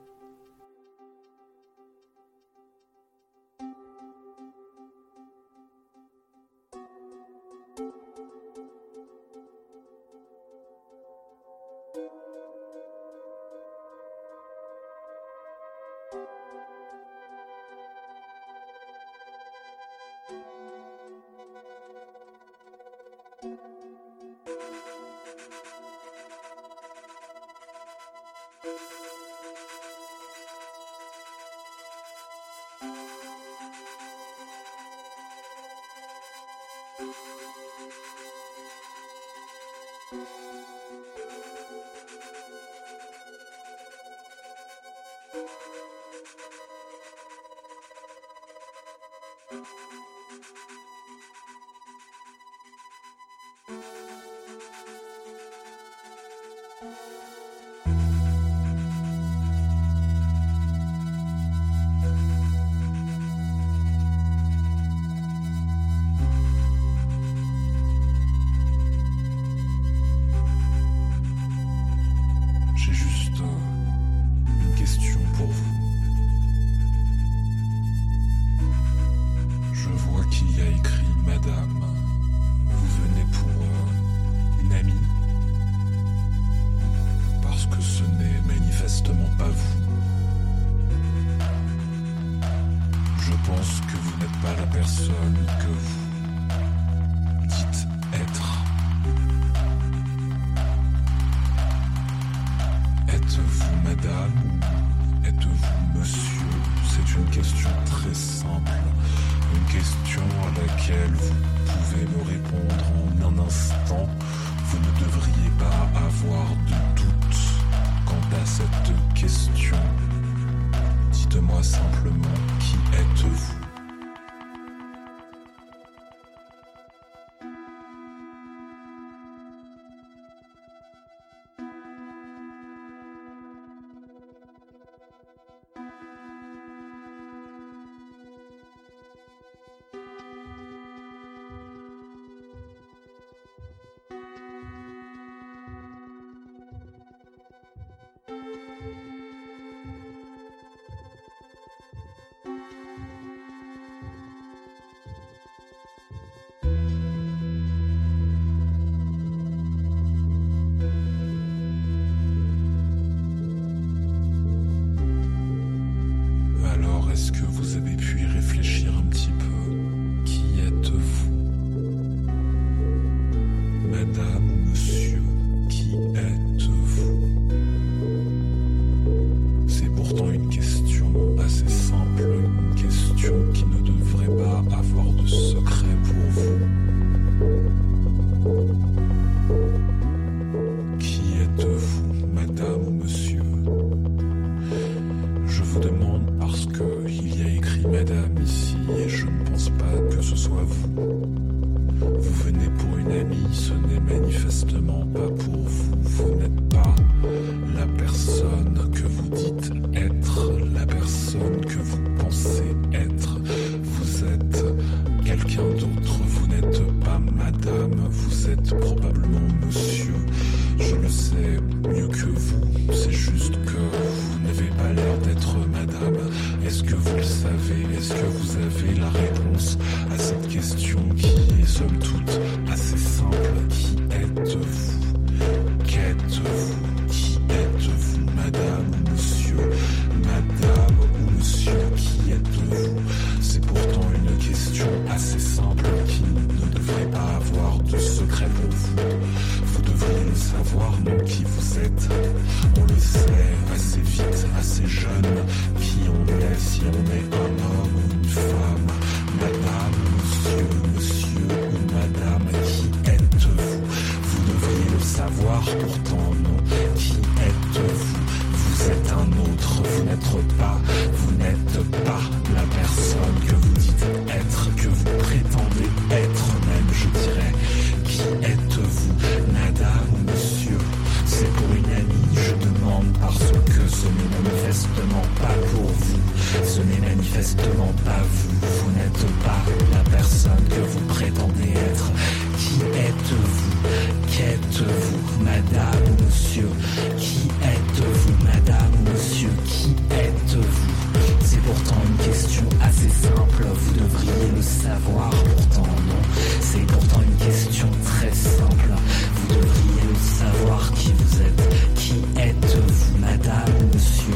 Êtes-vous 312.91 313.19
madame, 313.19 313.87
monsieur? 313.95 314.35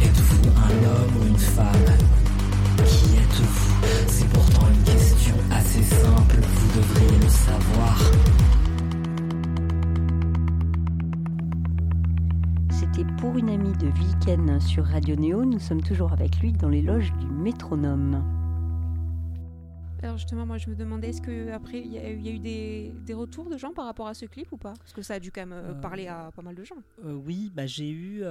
Êtes-vous 0.00 0.48
un 0.48 0.86
homme 0.88 1.16
ou 1.20 1.26
une 1.28 1.36
femme? 1.36 1.66
Qui 2.78 3.16
êtes-vous? 3.16 3.74
C'est 4.06 4.28
pourtant 4.30 4.68
une 4.68 4.82
question 4.84 5.34
assez 5.50 5.82
simple, 5.82 6.36
vous 6.40 6.80
devriez 6.80 7.18
le 7.18 7.28
savoir. 7.28 7.98
C'était 12.70 13.04
pour 13.18 13.36
une 13.36 13.50
amie 13.50 13.76
de 13.76 13.88
Viken 13.88 14.58
sur 14.60 14.86
Radio 14.86 15.14
Néo, 15.16 15.44
nous 15.44 15.60
sommes 15.60 15.82
toujours 15.82 16.14
avec 16.14 16.40
lui 16.40 16.52
dans 16.54 16.70
les 16.70 16.80
loges 16.80 17.12
du 17.20 17.26
métronome. 17.26 18.43
Alors 20.04 20.18
justement, 20.18 20.44
moi 20.44 20.58
je 20.58 20.68
me 20.68 20.74
demandais, 20.74 21.08
est-ce 21.08 21.22
qu'après 21.22 21.80
il 21.80 21.90
y, 21.90 21.98
a 21.98 22.10
eu 22.10 22.38
des, 22.38 22.92
des, 23.06 23.14
retours 23.14 23.48
de 23.48 23.56
gens 23.56 23.72
par 23.72 23.86
rapport 23.86 24.06
à 24.06 24.12
ce 24.12 24.26
clip 24.26 24.52
ou 24.52 24.58
pas? 24.58 24.74
Parce 24.74 24.92
que 24.92 25.00
ça 25.00 25.14
a 25.14 25.18
dû 25.18 25.32
quand 25.32 25.40
même 25.40 25.54
euh, 25.54 25.70
euh, 25.70 25.74
parler 25.80 26.08
à 26.08 26.30
pas 26.36 26.42
mal 26.42 26.54
de 26.54 26.62
gens. 26.62 26.76
Euh, 27.06 27.14
oui, 27.14 27.50
bah, 27.54 27.64
j'ai 27.64 27.90
eu, 27.90 28.22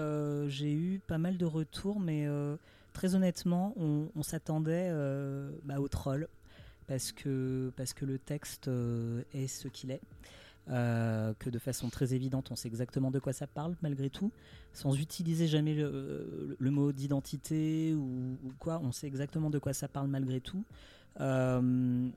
j'ai 0.50 0.72
eu 0.72 1.02
pas 1.08 1.18
mal 1.18 1.36
de 1.36 1.46
retours, 1.46 2.00
mais 2.00 2.28
très 2.94 3.16
honnêtement, 3.16 3.74
on, 3.76 4.22
s'attendait 4.22 4.92
bah, 5.64 5.80
au 5.80 5.88
troll 5.88 6.28
parce 6.86 7.12
que, 7.12 7.74
parce 7.76 7.94
que 7.94 8.06
le 8.06 8.20
texte 8.20 8.70
est 9.34 9.48
ce 9.48 9.68
qu'il 9.68 9.90
est. 9.90 10.02
que 10.68 11.50
de 11.50 11.58
façon 11.58 11.90
très 11.90 12.14
évidente, 12.14 12.52
on 12.52 12.56
sait 12.56 12.68
exactement 12.68 13.10
de 13.10 13.18
quoi 13.18 13.34
ça 13.34 13.48
parle 13.48 13.76
malgré 13.82 14.12
tout, 14.12 14.32
sans 14.74 14.96
utiliser 14.96 15.48
jamais 15.48 15.74
le, 15.74 16.56
mot 16.70 16.92
d'identité 16.92 17.96
ou, 17.96 18.38
ou, 18.44 18.52
quoi, 18.60 18.80
on 18.84 18.92
sait 18.92 19.08
exactement 19.08 19.50
de 19.50 19.58
quoi 19.58 19.74
ça 19.74 19.88
parle 19.88 20.08
malgré 20.08 20.40
tout. 20.40 20.64
Euh, 21.20 22.10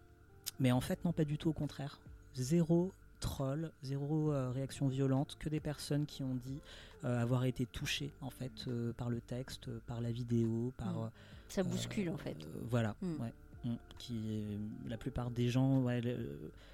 mais 0.59 0.72
en 0.72 0.80
fait, 0.80 1.04
non, 1.04 1.12
pas 1.12 1.24
du 1.24 1.38
tout, 1.38 1.50
au 1.50 1.52
contraire. 1.52 1.98
Zéro 2.35 2.92
troll, 3.20 3.70
zéro 3.82 4.32
euh, 4.32 4.50
réaction 4.50 4.88
violente, 4.88 5.37
que 5.38 5.48
des 5.48 5.61
personnes 5.61 6.06
qui 6.06 6.22
ont 6.22 6.35
dit 6.35 6.61
euh, 7.04 7.20
avoir 7.20 7.44
été 7.44 7.64
touchées 7.66 8.12
en 8.20 8.30
fait 8.30 8.68
par 8.96 9.09
le 9.09 9.20
texte, 9.20 9.70
par 9.87 10.00
la 10.00 10.11
vidéo, 10.11 10.72
par. 10.76 10.94
Mm. 10.94 11.11
Ça 11.48 11.62
bouscule 11.62 12.11
en 12.11 12.16
fait. 12.16 12.37
voilà, 12.68 12.94
mm. 13.00 13.20
ouais. 13.20 13.32
Mm. 13.64 13.76
Qui, 13.98 14.42
la 14.87 14.96
plupart 14.96 15.30
des 15.30 15.48
gens, 15.48 15.80
ouais, 15.80 16.00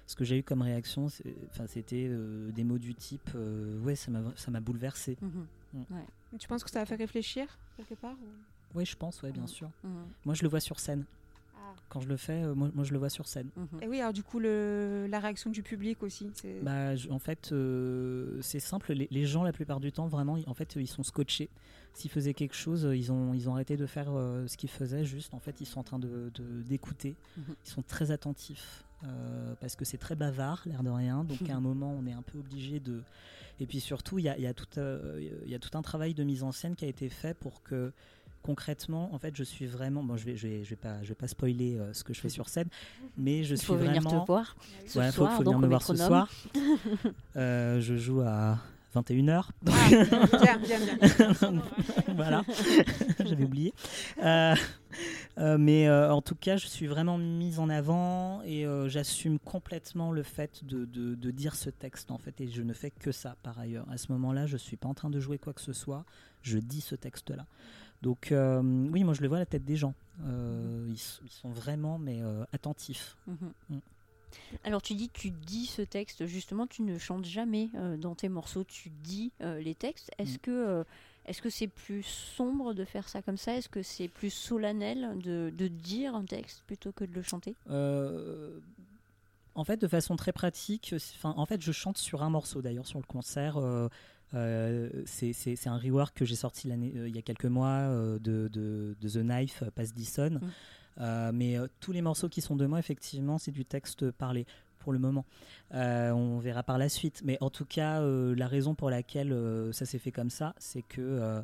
ce 0.05 0.15
que 0.15 0.23
j'ai 0.25 0.39
eu 0.39 0.43
comme 0.43 0.61
réaction, 0.61 1.07
c'était 1.65 2.09
des 2.53 2.63
mots 2.63 2.77
du 2.77 2.93
type 2.93 3.31
Ouais, 3.83 3.95
ça 3.95 4.11
m'a 4.11 4.59
bouleversé. 4.59 5.17
Mm-hmm. 5.23 6.37
Tu 6.37 6.47
penses 6.47 6.63
que 6.63 6.69
ça 6.69 6.81
a 6.81 6.85
fait 6.85 6.95
réfléchir 6.95 7.47
quelque 7.77 7.95
part 7.95 8.15
Oui, 8.75 8.85
je 8.85 8.95
pense, 8.95 9.21
ouais, 9.23 9.31
bien 9.31 9.47
sûr. 9.47 9.71
Moi, 10.25 10.35
je 10.35 10.43
le 10.43 10.49
vois 10.49 10.59
sur 10.59 10.79
scène 10.79 11.05
quand 11.89 11.99
je 11.99 12.07
le 12.07 12.17
fais, 12.17 12.43
euh, 12.43 12.55
moi, 12.55 12.69
moi, 12.73 12.83
je 12.83 12.91
le 12.91 12.97
vois 12.97 13.09
sur 13.09 13.27
scène. 13.27 13.49
Mhm. 13.55 13.83
Et 13.83 13.87
oui, 13.87 13.99
alors 13.99 14.13
du 14.13 14.23
coup, 14.23 14.39
le, 14.39 15.07
la 15.09 15.19
réaction 15.19 15.49
du 15.49 15.63
public 15.63 16.01
aussi 16.03 16.31
bah, 16.61 16.93
En 17.09 17.19
fait, 17.19 17.51
euh, 17.51 18.39
c'est 18.41 18.59
simple. 18.59 18.93
Les, 18.93 19.25
gens, 19.25 19.43
la 19.43 19.53
plupart 19.53 19.79
du 19.79 19.91
temps, 19.91 20.07
vraiment, 20.07 20.37
en 20.47 20.53
fait, 20.53 20.75
ils 20.75 20.87
sont 20.87 21.03
scotchés. 21.03 21.49
S'ils 21.93 22.09
faisaient 22.09 22.33
quelque 22.33 22.55
chose, 22.55 22.87
ils 22.91 23.11
ont, 23.11 23.33
ils 23.33 23.49
ont 23.49 23.53
arrêté 23.53 23.77
de 23.77 23.85
faire 23.85 24.07
euh, 24.09 24.47
ce 24.47 24.57
qu'ils 24.57 24.69
faisaient. 24.69 25.05
Juste, 25.05 25.33
en 25.33 25.39
fait, 25.39 25.61
ils 25.61 25.65
sont 25.65 25.79
en 25.79 25.83
train 25.83 25.99
d'écouter. 25.99 26.43
De, 26.43 26.61
d'écouter. 26.63 27.15
Mhm. 27.37 27.55
Ils 27.65 27.69
sont 27.69 27.83
très 27.83 28.11
attentifs. 28.11 28.83
parce 29.59 29.75
que 29.75 29.85
c'est 29.85 29.97
très 29.97 30.15
bavard, 30.15 30.63
l'air 30.65 30.83
de 30.83 30.89
rien. 30.89 31.23
Donc 31.23 31.41
à 31.49 31.55
un 31.55 31.61
moment, 31.61 31.95
on 31.97 32.07
est 32.07 32.13
un 32.13 32.23
peu 32.23 32.39
obligé 32.39 32.79
de. 32.79 33.01
Et 33.59 33.67
puis 33.67 33.79
surtout, 33.79 34.17
il 34.17 34.25
y 34.25 34.29
a, 34.29 34.37
y, 34.39 34.47
a 34.47 34.53
tout, 34.53 34.67
il 35.19 35.49
y 35.49 35.53
a 35.53 35.59
tout 35.59 35.77
un 35.77 35.83
travail 35.83 36.15
de 36.15 36.23
mise 36.23 36.41
en 36.41 36.51
scène 36.51 36.75
qui 36.75 36.85
a 36.85 36.87
été 36.87 37.07
fait 37.07 37.35
pour 37.35 37.61
que 37.61 37.93
concrètement, 38.43 39.13
en 39.13 39.17
fait, 39.17 39.35
je 39.35 39.43
suis 39.43 39.65
vraiment. 39.65 40.03
Bon, 40.03 40.17
je 40.17 40.25
vais, 40.25 40.35
je 40.35 40.47
vais, 40.47 40.63
je 40.63 40.69
vais 40.69 40.75
pas, 40.75 41.01
je 41.01 41.07
vais 41.07 41.15
pas 41.15 41.27
spoiler 41.27 41.75
euh, 41.75 41.93
ce 41.93 42.03
que 42.03 42.13
je 42.13 42.19
fais 42.19 42.29
sur 42.29 42.49
scène, 42.49 42.67
mais 43.17 43.43
je 43.43 43.55
suis 43.55 43.65
faut 43.65 43.75
vraiment. 43.75 43.99
Venir 44.01 44.21
te 44.21 44.27
voir. 44.27 44.55
Ce 44.85 44.99
ouais, 44.99 45.11
soir, 45.11 45.33
faut, 45.33 45.43
venir 45.43 45.57
me 45.57 45.67
voir 45.67 45.81
ce 45.81 45.95
soir. 45.95 46.29
euh, 47.35 47.79
je 47.81 47.95
joue 47.95 48.21
à 48.21 48.59
21h. 48.93 49.45
Ah, 49.65 49.71
bien, 49.89 50.57
bien, 50.57 50.79
bien. 50.79 51.61
voilà, 52.15 52.43
j'avais 53.25 53.45
oublié. 53.45 53.73
Euh, 54.21 54.55
euh, 55.39 55.57
mais 55.57 55.89
en 55.89 56.21
tout 56.21 56.35
cas, 56.35 56.57
je 56.57 56.67
suis 56.67 56.85
vraiment 56.85 57.17
mise 57.17 57.59
en 57.59 57.69
avant 57.69 58.43
et 58.43 58.65
j'assume 58.87 59.39
complètement 59.39 60.11
le 60.11 60.21
fait 60.21 60.63
de, 60.65 60.85
de, 60.85 61.15
de, 61.15 61.31
dire 61.31 61.55
ce 61.55 61.69
texte 61.69 62.11
en 62.11 62.17
fait. 62.17 62.39
Et 62.41 62.47
je 62.47 62.61
ne 62.61 62.73
fais 62.73 62.91
que 62.91 63.11
ça 63.11 63.35
par 63.41 63.57
ailleurs. 63.57 63.85
À 63.89 63.97
ce 63.97 64.11
moment-là, 64.11 64.45
je 64.45 64.57
suis 64.57 64.77
pas 64.77 64.89
en 64.89 64.93
train 64.93 65.09
de 65.09 65.19
jouer 65.19 65.39
quoi 65.39 65.53
que 65.53 65.61
ce 65.61 65.73
soit. 65.73 66.05
Je 66.43 66.57
dis 66.57 66.81
ce 66.81 66.95
texte-là. 66.95 67.45
Donc 68.03 68.33
euh, 68.33 68.61
oui, 68.61 69.05
moi 69.05 69.13
je 69.13 69.21
le 69.21 69.29
vois 69.29 69.37
à 69.37 69.39
la 69.39 69.45
tête 69.45 69.63
des 69.63 69.77
gens. 69.77 69.93
Euh, 70.25 70.85
ils, 70.89 70.97
sont 70.97 71.49
vraiment 71.49 71.97
mais 71.97 72.21
euh, 72.21 72.43
attentifs. 72.51 73.15
Mhm. 73.25 73.53
Mm. 73.69 73.77
Alors 74.65 74.81
tu 74.81 74.93
dis, 74.93 75.09
tu 75.09 75.31
dis 75.31 75.65
ce 75.65 75.81
texte, 75.81 76.25
justement, 76.25 76.67
tu 76.67 76.81
ne 76.81 76.97
chantes 76.97 77.25
jamais 77.25 77.69
dans 77.97 78.13
tes 78.13 78.29
morceaux, 78.29 78.63
tu 78.63 78.89
dis 78.89 79.31
les 79.39 79.73
textes. 79.73 80.11
Est-ce 80.17 80.35
mm. 80.35 80.39
que 80.39 80.85
est-ce 81.25 81.41
que 81.41 81.49
c'est 81.49 81.67
plus 81.67 82.03
sombre 82.03 82.73
de 82.73 82.83
faire 82.83 83.07
ça 83.07 83.21
comme 83.21 83.37
ça? 83.37 83.55
Est-ce 83.55 83.69
que 83.69 83.81
c'est 83.81 84.09
plus 84.09 84.31
solennel 84.31 85.17
de, 85.19 85.53
de, 85.55 85.67
dire 85.69 86.15
un 86.15 86.25
texte 86.25 86.63
plutôt 86.67 86.91
que 86.91 87.05
de 87.05 87.13
le 87.13 87.21
chanter? 87.21 87.55
En 89.55 89.63
fait, 89.63 89.77
de 89.77 89.87
façon 89.87 90.17
très 90.17 90.33
pratique, 90.33 90.93
en 91.23 91.45
fait, 91.45 91.61
je 91.61 91.71
chante 91.71 91.97
sur 91.97 92.23
un 92.23 92.29
morceau 92.29 92.61
d'ailleurs 92.61 92.87
sur 92.87 92.99
le 92.99 93.05
concert. 93.05 93.57
Euh, 94.35 94.89
c'est 95.05 95.67
un 95.67 95.77
rework 95.77 96.15
que 96.17 96.25
j'ai 96.25 96.35
sorti 96.35 96.71
euh, 96.71 97.07
il 97.07 97.15
y 97.15 97.19
a 97.19 97.21
quelques 97.21 97.45
mois 97.45 97.67
euh, 97.67 98.17
de, 98.19 98.47
de, 98.47 98.95
The 99.01 99.17
Knife, 99.17 99.63
Pass 99.75 99.93
Dyson. 99.93 100.39
Mm. 100.97 101.31
mais 101.33 101.57
tous 101.79 101.91
les 101.91 102.01
morceaux 102.01 102.29
qui 102.29 102.41
sont 102.41 102.55
de 102.55 102.65
moi, 102.65 102.79
effectivement, 102.79 103.37
c'est 103.37 103.51
du 103.51 103.65
texte 103.65 104.11
parlé 104.11 104.45
pour 104.79 104.91
le 104.91 104.99
moment. 104.99 105.25
on 105.71 106.39
verra 106.39 106.63
par 106.63 106.77
la 106.77 106.89
suite. 106.89 107.21
Mais 107.23 107.37
en 107.41 107.49
tout 107.49 107.65
cas, 107.65 108.01
la 108.01 108.47
raison 108.47 108.75
pour 108.75 108.89
laquelle 108.89 109.35
ça 109.71 109.85
s'est 109.85 109.99
fait 109.99 110.11
comme 110.11 110.29
ça, 110.29 110.53
c'est 110.57 110.81
que, 110.81 111.43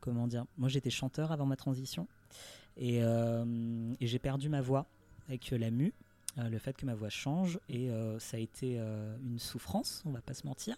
comment 0.00 0.26
dire, 0.26 0.46
moi 0.58 0.68
j'étais 0.68 0.90
chanteur 0.90 1.32
avant 1.32 1.46
ma 1.46 1.56
transition 1.56 2.06
et, 2.76 2.98
et 2.98 4.06
j'ai 4.06 4.18
perdu 4.18 4.48
ma 4.48 4.60
voix 4.60 4.86
avec 5.28 5.50
la 5.50 5.70
mue. 5.70 5.92
le 6.38 6.58
fait 6.58 6.72
que 6.76 6.86
ma 6.86 6.94
voix 6.94 7.10
change 7.10 7.60
et 7.68 7.90
ça 8.18 8.36
a 8.36 8.40
été 8.40 8.78
une 8.78 9.38
souffrance, 9.38 10.02
on 10.06 10.10
va 10.10 10.22
pas 10.22 10.34
se 10.34 10.46
mentir. 10.46 10.76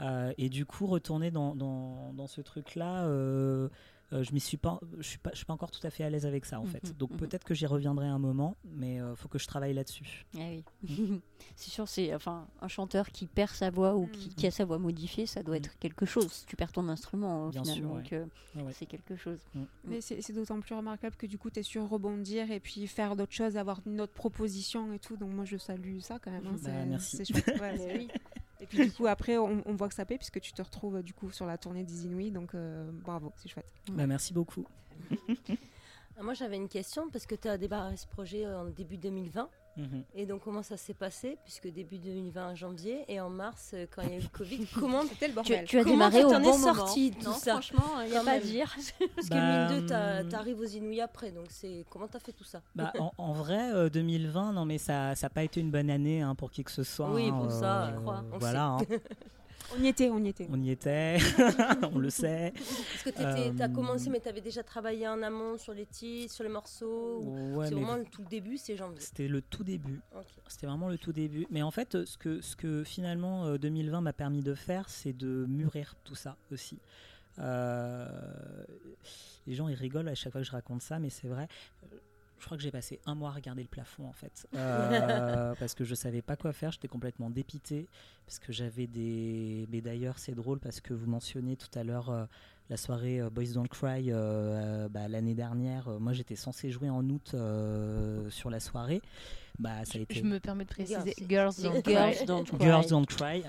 Euh, 0.00 0.32
et 0.38 0.48
du 0.48 0.66
coup, 0.66 0.86
retourner 0.86 1.30
dans, 1.30 1.54
dans, 1.54 2.12
dans 2.12 2.26
ce 2.26 2.40
truc-là, 2.40 3.06
euh, 3.06 3.68
euh, 4.12 4.22
je 4.22 4.32
ne 4.34 4.38
suis 4.38 4.56
pas, 4.56 4.78
je 4.98 5.08
suis 5.08 5.18
pas, 5.18 5.30
je 5.32 5.38
suis 5.38 5.46
pas 5.46 5.54
encore 5.54 5.70
tout 5.70 5.84
à 5.84 5.90
fait 5.90 6.04
à 6.04 6.10
l'aise 6.10 6.26
avec 6.26 6.44
ça 6.44 6.60
en 6.60 6.66
fait. 6.66 6.84
Mhm, 6.84 6.92
Donc 6.92 7.10
mhm. 7.12 7.16
peut-être 7.16 7.44
que 7.44 7.54
j'y 7.54 7.66
reviendrai 7.66 8.06
un 8.06 8.18
moment, 8.18 8.56
mais 8.64 8.96
il 8.96 9.16
faut 9.16 9.28
que 9.28 9.38
je 9.38 9.46
travaille 9.46 9.74
là-dessus. 9.74 10.26
Ah 10.36 10.40
oui. 10.50 10.64
C'est 11.56 11.70
sûr, 11.70 11.88
c'est 11.88 12.14
enfin 12.14 12.46
un 12.60 12.68
chanteur 12.68 13.10
qui 13.10 13.26
perd 13.26 13.50
sa 13.50 13.70
voix 13.70 13.96
ou 13.96 14.06
qui, 14.06 14.28
qui, 14.30 14.46
a 14.46 14.50
sa 14.50 14.64
voix 14.64 14.78
modifiée, 14.78 15.26
ça 15.26 15.42
doit 15.42 15.54
mm. 15.54 15.58
être 15.58 15.78
quelque 15.78 16.04
chose. 16.04 16.44
Tu 16.46 16.56
perds 16.56 16.72
ton 16.72 16.88
instrument 16.88 17.48
Bien 17.48 17.62
finalement, 17.62 18.02
sûr, 18.04 18.26
donc 18.54 18.72
c'est 18.72 18.86
quelque 18.86 19.16
chose. 19.16 19.38
Mm. 19.54 19.62
Mais 19.84 20.00
c'est 20.00 20.32
d'autant 20.32 20.60
plus 20.60 20.74
remarquable 20.74 21.16
que 21.16 21.26
du 21.26 21.38
coup, 21.38 21.50
tu 21.50 21.60
es 21.60 21.62
sur 21.62 21.88
rebondir 21.88 22.50
et 22.50 22.60
puis 22.60 22.86
faire 22.86 23.16
d'autres 23.16 23.32
choses, 23.32 23.56
avoir 23.56 23.80
une 23.86 24.00
autre 24.00 24.12
proposition 24.12 24.92
et 24.92 24.98
tout. 24.98 25.16
Donc 25.16 25.30
moi, 25.30 25.44
je 25.44 25.56
salue 25.56 25.98
ça 26.00 26.18
quand 26.18 26.30
même. 26.30 26.46
Hein. 26.46 26.56
Bah, 26.62 26.84
merci. 26.86 27.16
C'est 27.16 27.24
chouette. 27.24 27.60
oui. 27.94 28.08
Et 28.60 28.66
puis 28.66 28.78
du 28.78 28.92
coup 28.92 29.06
après 29.06 29.36
on, 29.36 29.74
voit 29.74 29.88
que 29.88 29.94
ça 29.94 30.04
paie 30.04 30.16
puisque 30.16 30.40
tu 30.40 30.52
te 30.52 30.62
retrouves 30.62 31.02
du 31.02 31.12
coup 31.12 31.30
sur 31.30 31.46
la 31.46 31.58
tournée 31.58 31.84
des 31.84 32.06
Inuits 32.06 32.30
donc 32.30 32.54
euh, 32.54 32.90
bravo 32.90 33.32
c'est 33.36 33.48
chouette. 33.48 33.70
Bah, 33.92 34.06
merci 34.06 34.32
beaucoup. 34.32 34.66
Moi 36.20 36.34
j'avais 36.34 36.56
une 36.56 36.68
question 36.68 37.10
parce 37.10 37.26
que 37.26 37.34
tu 37.34 37.48
as 37.48 37.58
débarré 37.58 37.96
ce 37.96 38.06
projet 38.06 38.46
en 38.46 38.64
début 38.66 38.96
2020 38.96 39.50
Mhm. 39.76 40.04
Et 40.14 40.26
donc, 40.26 40.42
comment 40.42 40.62
ça 40.62 40.76
s'est 40.76 40.94
passé 40.94 41.36
Puisque 41.44 41.68
début 41.68 41.98
2020, 41.98 42.54
janvier, 42.54 43.04
et 43.08 43.20
en 43.20 43.28
mars, 43.28 43.72
euh, 43.74 43.86
quand 43.94 44.02
il 44.02 44.10
y 44.10 44.12
a 44.12 44.16
eu 44.16 44.22
le 44.22 44.28
Covid, 44.28 44.66
comment 44.74 45.02
C'était 45.02 45.28
le 45.28 45.34
bordel. 45.34 45.64
Tu, 45.66 45.78
as 45.78 45.84
démarré 45.84 46.24
au 46.24 46.38
bon 46.38 46.52
sorti 46.54 47.12
tout 47.12 47.32
ça 47.32 47.52
Franchement, 47.52 48.00
il 48.04 48.10
n'y 48.10 48.16
a 48.16 48.22
pas 48.22 48.32
à 48.32 48.40
dire. 48.40 48.74
Parce 49.14 49.28
que 49.28 49.34
bah, 49.34 49.68
mine 49.68 49.86
2, 49.86 49.94
hum. 49.94 50.28
t'arrives 50.28 50.60
aux 50.60 50.64
Inouïs 50.64 51.00
après, 51.00 51.30
donc 51.30 51.46
c'est 51.50 51.84
comment 51.90 52.08
t'as 52.08 52.18
fait 52.18 52.32
tout 52.32 52.44
ça 52.44 52.62
bah, 52.74 52.92
en, 53.18 53.32
vrai, 53.32 53.90
2020, 53.90 54.50
euh, 54.50 54.52
non 54.52 54.64
mais 54.64 54.78
ça 54.78 55.12
n'a 55.20 55.30
pas 55.30 55.42
été 55.42 55.60
une 55.60 55.70
bonne 55.70 55.90
année 55.90 56.22
hein, 56.22 56.34
pour 56.34 56.50
qui 56.50 56.64
que 56.64 56.70
ce 56.70 56.82
soit. 56.82 57.12
Oui, 57.12 57.30
pour 57.30 57.50
ça, 57.50 57.92
je 57.94 58.00
crois. 58.00 58.24
voilà. 58.38 58.64
Hein. 58.66 58.78
On 59.74 59.82
y 59.82 59.88
était, 59.88 60.10
on 60.10 60.22
y 60.22 60.28
était. 60.28 60.46
On 60.50 60.60
y 60.60 60.70
était, 60.70 61.18
on 61.92 61.98
le 61.98 62.10
sait. 62.10 62.52
Parce 62.54 63.02
que 63.02 63.10
tu 63.10 63.62
as 63.62 63.64
euh, 63.64 63.68
commencé, 63.68 64.10
mais 64.10 64.20
tu 64.20 64.28
avais 64.28 64.40
déjà 64.40 64.62
travaillé 64.62 65.08
en 65.08 65.22
amont 65.22 65.58
sur 65.58 65.74
les 65.74 65.86
titres, 65.86 66.32
sur 66.32 66.44
les 66.44 66.50
morceaux. 66.50 67.22
c'est 67.64 67.74
vraiment 67.74 67.96
le 67.96 68.04
tout 68.04 68.24
début, 68.24 68.56
c'est 68.56 68.76
janvier. 68.76 69.00
C'était 69.00 69.28
le 69.28 69.42
tout 69.42 69.64
début. 69.64 70.00
C'était 70.46 70.66
vraiment 70.66 70.88
le 70.88 70.98
tout 70.98 71.12
début. 71.12 71.46
Mais 71.50 71.62
en 71.62 71.70
fait, 71.70 72.04
ce 72.04 72.16
que, 72.16 72.40
ce 72.40 72.56
que 72.56 72.84
finalement 72.84 73.56
2020 73.56 73.98
euh, 73.98 74.00
m'a 74.00 74.12
permis 74.12 74.42
de 74.42 74.54
faire, 74.54 74.88
c'est 74.88 75.12
de 75.12 75.46
mûrir 75.48 75.94
tout 76.04 76.14
ça 76.14 76.36
aussi. 76.52 76.78
Euh, 77.38 78.08
les 79.46 79.54
gens 79.54 79.68
ils 79.68 79.74
rigolent 79.74 80.08
à 80.08 80.14
chaque 80.14 80.32
fois 80.32 80.40
que 80.40 80.46
je 80.46 80.52
raconte 80.52 80.82
ça, 80.82 80.98
mais 80.98 81.10
c'est 81.10 81.28
vrai 81.28 81.48
je 82.38 82.44
crois 82.44 82.56
que 82.56 82.62
j'ai 82.62 82.70
passé 82.70 83.00
un 83.06 83.14
mois 83.14 83.30
à 83.30 83.32
regarder 83.32 83.62
le 83.62 83.68
plafond 83.68 84.06
en 84.06 84.12
fait, 84.12 84.46
euh, 84.54 85.54
parce 85.58 85.74
que 85.74 85.84
je 85.84 85.94
savais 85.94 86.22
pas 86.22 86.36
quoi 86.36 86.52
faire, 86.52 86.72
j'étais 86.72 86.88
complètement 86.88 87.30
dépité, 87.30 87.88
parce 88.26 88.38
que 88.38 88.52
j'avais 88.52 88.86
des. 88.86 89.66
Mais 89.70 89.80
d'ailleurs, 89.80 90.18
c'est 90.18 90.34
drôle 90.34 90.58
parce 90.58 90.80
que 90.80 90.94
vous 90.94 91.06
mentionniez 91.06 91.56
tout 91.56 91.78
à 91.78 91.84
l'heure 91.84 92.10
euh, 92.10 92.24
la 92.68 92.76
soirée 92.76 93.20
euh, 93.20 93.30
Boys 93.30 93.52
Don't 93.54 93.68
Cry 93.68 94.10
bah, 94.10 95.08
l'année 95.08 95.34
dernière. 95.34 95.88
moi, 96.00 96.12
j'étais 96.12 96.36
censé 96.36 96.70
jouer 96.70 96.90
en 96.90 97.08
août 97.08 97.34
sur 98.30 98.50
la 98.50 98.60
soirée. 98.60 99.00
Bah, 99.58 99.84
ça 99.84 99.98
a 99.98 100.02
été... 100.02 100.16
Je 100.16 100.24
me 100.24 100.38
permets 100.38 100.64
de 100.64 100.68
préciser 100.68 101.14
Girls 101.28 101.54
Don't 101.62 101.82
Cry. 101.82 102.14
Girls 102.60 102.86
Don't 102.88 103.06
Cry. 103.06 103.42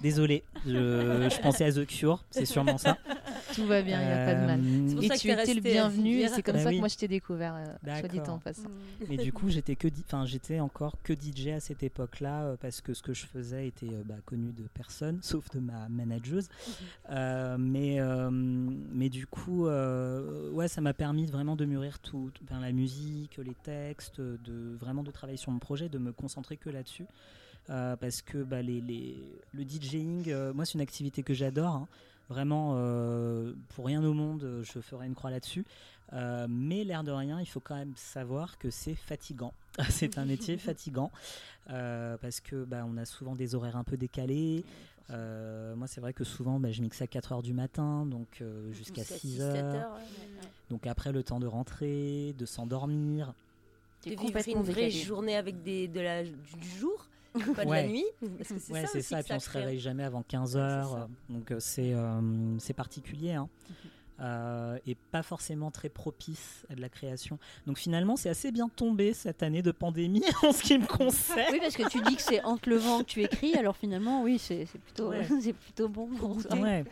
Désolé, 0.00 0.42
je, 0.66 1.28
je 1.30 1.40
pensais 1.40 1.64
à 1.64 1.72
The 1.72 1.86
Cure, 1.86 2.24
c'est 2.30 2.46
sûrement 2.46 2.78
ça. 2.78 2.96
Tout 3.54 3.66
va 3.66 3.82
bien, 3.82 4.00
il 4.00 4.06
n'y 4.06 4.12
a 4.12 4.24
pas 4.24 4.34
de 4.34 4.46
mal. 4.46 4.60
Euh, 4.60 5.00
et 5.00 5.18
tu 5.18 5.30
étais 5.30 5.54
le 5.54 5.60
bienvenu, 5.60 6.20
et 6.20 6.28
c'est 6.28 6.42
comme 6.42 6.54
bah 6.54 6.62
ça 6.62 6.72
que 6.72 6.78
moi 6.78 6.88
je 6.88 6.96
t'ai 6.96 7.08
découvert, 7.08 7.54
euh, 7.54 7.98
soit 7.98 8.08
dit 8.08 8.20
en 8.20 8.38
passant. 8.38 8.68
Mm. 8.68 9.04
Mais 9.08 9.16
du 9.16 9.32
coup, 9.32 9.48
j'étais 9.48 9.76
que, 9.76 9.88
enfin, 10.06 10.26
j'étais 10.26 10.60
encore 10.60 10.96
que 11.02 11.12
DJ 11.12 11.48
à 11.48 11.60
cette 11.60 11.82
époque-là 11.82 12.42
euh, 12.42 12.56
parce 12.60 12.80
que 12.80 12.94
ce 12.94 13.02
que 13.02 13.12
je 13.12 13.26
faisais 13.26 13.66
était 13.66 13.90
bah, 14.04 14.16
connu 14.24 14.52
de 14.52 14.64
personne, 14.74 15.18
sauf 15.22 15.48
de 15.50 15.60
ma 15.60 15.88
manageuse. 15.88 16.48
Mm-hmm. 17.10 17.56
mais, 17.58 17.98
mais 18.92 19.08
du 19.08 19.26
coup, 19.26 19.66
ouais, 19.66 20.68
ça 20.68 20.80
m'a 20.80 20.94
permis 20.94 21.26
vraiment 21.26 21.56
de 21.56 21.64
mûrir 21.64 21.98
tout, 21.98 22.30
la 22.50 22.72
musique, 22.72 23.38
les 23.38 23.54
textes, 23.62 24.20
de 24.20 24.76
vraiment 24.78 25.02
de 25.02 25.10
travailler 25.10 25.38
sur 25.38 25.49
mon 25.50 25.58
projet, 25.58 25.88
de 25.88 25.98
me 25.98 26.12
concentrer 26.12 26.56
que 26.56 26.70
là-dessus. 26.70 27.06
parce 27.66 28.22
que 28.22 28.42
bah, 28.42 28.62
les, 28.62 28.82
le 29.52 29.64
DJing, 29.64 30.32
moi 30.54 30.64
c'est 30.64 30.74
une 30.74 30.80
activité 30.80 31.22
que 31.22 31.34
j'adore. 31.34 31.74
Hein. 31.74 31.88
Vraiment, 32.30 32.74
euh, 32.76 33.54
pour 33.74 33.86
rien 33.86 34.04
au 34.04 34.14
monde, 34.14 34.62
je 34.62 34.80
ferai 34.80 35.06
une 35.06 35.16
croix 35.16 35.30
là-dessus. 35.30 35.66
Euh, 36.12 36.46
mais 36.48 36.84
l'air 36.84 37.02
de 37.02 37.10
rien, 37.10 37.40
il 37.40 37.46
faut 37.46 37.58
quand 37.58 37.74
même 37.74 37.92
savoir 37.96 38.56
que 38.58 38.70
c'est 38.70 38.94
fatigant. 38.94 39.52
c'est 39.90 40.16
un 40.16 40.24
métier 40.24 40.56
fatigant 40.58 41.10
euh, 41.70 42.16
parce 42.18 42.40
que 42.40 42.64
bah, 42.64 42.84
on 42.86 42.96
a 42.96 43.04
souvent 43.04 43.34
des 43.34 43.56
horaires 43.56 43.76
un 43.76 43.82
peu 43.82 43.96
décalés. 43.96 44.64
moi, 45.08 45.88
c'est 45.88 46.00
vrai 46.00 46.12
que 46.12 46.22
souvent, 46.22 46.60
bah, 46.60 46.70
je 46.70 46.82
mixe 46.82 47.02
à 47.02 47.08
4 47.08 47.32
heures 47.32 47.42
du 47.42 47.52
matin, 47.52 48.06
donc 48.06 48.44
jusqu'à 48.70 49.02
6 49.02 49.40
heures. 49.40 49.98
Donc 50.70 50.86
après, 50.86 51.10
le 51.10 51.24
temps 51.24 51.40
de 51.40 51.48
rentrer, 51.48 52.32
de 52.38 52.46
s'endormir. 52.46 53.34
De 54.04 54.10
vivre 54.10 54.48
une 54.48 54.62
vraie 54.62 54.90
journée 54.90 55.36
avec 55.36 55.62
des, 55.62 55.88
de 55.88 56.00
la, 56.00 56.22
du 56.24 56.68
jour 56.78 57.08
pas 57.54 57.64
de 57.64 57.70
la 57.70 57.86
nuit. 57.86 58.04
ouais, 58.22 58.86
c'est 58.86 59.02
ça, 59.02 59.20
et 59.20 59.22
puis 59.22 59.32
on 59.34 59.40
se 59.40 59.50
réveille 59.50 59.78
jamais 59.78 60.04
avant 60.04 60.22
15 60.22 60.56
heures. 60.56 61.08
donc 61.28 61.50
euh, 61.50 61.60
c'est 61.60 61.92
euh, 61.92 62.58
c'est 62.58 62.74
particulier. 62.74 63.32
Hein. 63.32 63.48
Mhm. 63.68 63.74
Euh, 64.20 64.78
et 64.86 64.94
pas 64.94 65.22
forcément 65.22 65.70
très 65.70 65.88
propice 65.88 66.66
à 66.68 66.74
de 66.74 66.80
la 66.82 66.90
création. 66.90 67.38
Donc 67.66 67.78
finalement, 67.78 68.16
c'est 68.16 68.28
assez 68.28 68.52
bien 68.52 68.68
tombé 68.68 69.14
cette 69.14 69.42
année 69.42 69.62
de 69.62 69.70
pandémie 69.70 70.22
en 70.42 70.52
ce 70.52 70.62
qui 70.62 70.76
me 70.76 70.86
concerne. 70.86 71.48
Oui, 71.52 71.58
parce 71.58 71.74
que 71.74 71.88
tu 71.88 72.02
dis 72.02 72.16
que 72.16 72.22
c'est 72.22 72.42
entre 72.44 72.68
le 72.68 72.76
vent 72.76 72.98
que 72.98 73.04
tu 73.04 73.22
écris, 73.22 73.54
alors 73.54 73.76
finalement, 73.76 74.22
oui, 74.22 74.38
c'est 74.38 74.66
plutôt, 74.66 75.12
c'est 75.40 75.54
plutôt 75.54 75.88
bon 75.88 76.06
pour 76.06 76.36
ouais. 76.60 76.84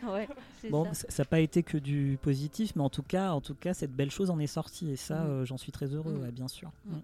bon, 0.71 0.87
ça 0.91 1.05
n'a 1.19 1.25
pas 1.25 1.39
été 1.39 1.61
que 1.61 1.77
du 1.77 2.17
positif, 2.19 2.75
mais 2.75 2.81
en 2.81 2.89
tout 2.89 3.03
cas, 3.03 3.31
en 3.31 3.41
tout 3.41 3.55
cas, 3.55 3.75
cette 3.75 3.95
belle 3.95 4.11
chose 4.11 4.31
en 4.31 4.39
est 4.39 4.47
sortie, 4.47 4.91
et 4.91 4.95
ça, 4.95 5.19
mhm. 5.19 5.45
j'en 5.45 5.57
suis 5.57 5.71
très 5.71 5.93
heureux, 5.93 6.13
mhm. 6.13 6.31
bien 6.31 6.47
sûr. 6.47 6.71
Mm. 6.85 6.97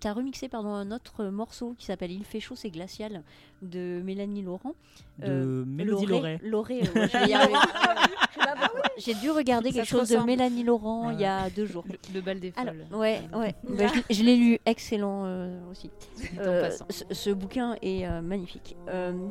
Tu 0.00 0.06
as 0.06 0.12
remixé 0.12 0.48
pardon, 0.48 0.70
un 0.70 0.90
autre 0.90 1.26
morceau 1.26 1.74
qui 1.78 1.86
s'appelle 1.86 2.10
Il 2.10 2.24
fait 2.24 2.40
chaud, 2.40 2.56
c'est 2.56 2.70
glacial 2.70 3.22
de 3.62 4.00
Mélanie 4.04 4.42
Laurent. 4.42 4.74
De 5.18 5.26
euh, 5.28 5.64
Mélodie 5.66 6.06
Lauré. 6.06 6.38
Lauré, 6.42 6.80
J'ai 8.98 9.14
dû 9.14 9.30
regarder 9.30 9.70
quelque 9.70 9.86
chose 9.86 10.08
de 10.08 10.18
Mélanie 10.18 10.64
Laurent 10.64 11.10
il 11.10 11.20
y 11.20 11.24
a 11.24 11.48
deux 11.50 11.66
jours. 11.66 11.84
Le, 12.12 12.20
bal 12.20 12.40
des 12.40 12.50
folles. 12.50 12.86
ouais, 12.92 13.20
ouais. 13.34 13.54
Bah, 13.68 13.84
je, 14.10 14.22
l'ai 14.22 14.36
lu, 14.36 14.58
excellent 14.66 15.24
euh, 15.26 15.58
aussi. 15.70 15.90
Euh, 16.38 16.70
ce, 16.88 17.30
bouquin 17.30 17.76
est 17.82 18.08
magnifique. 18.20 18.76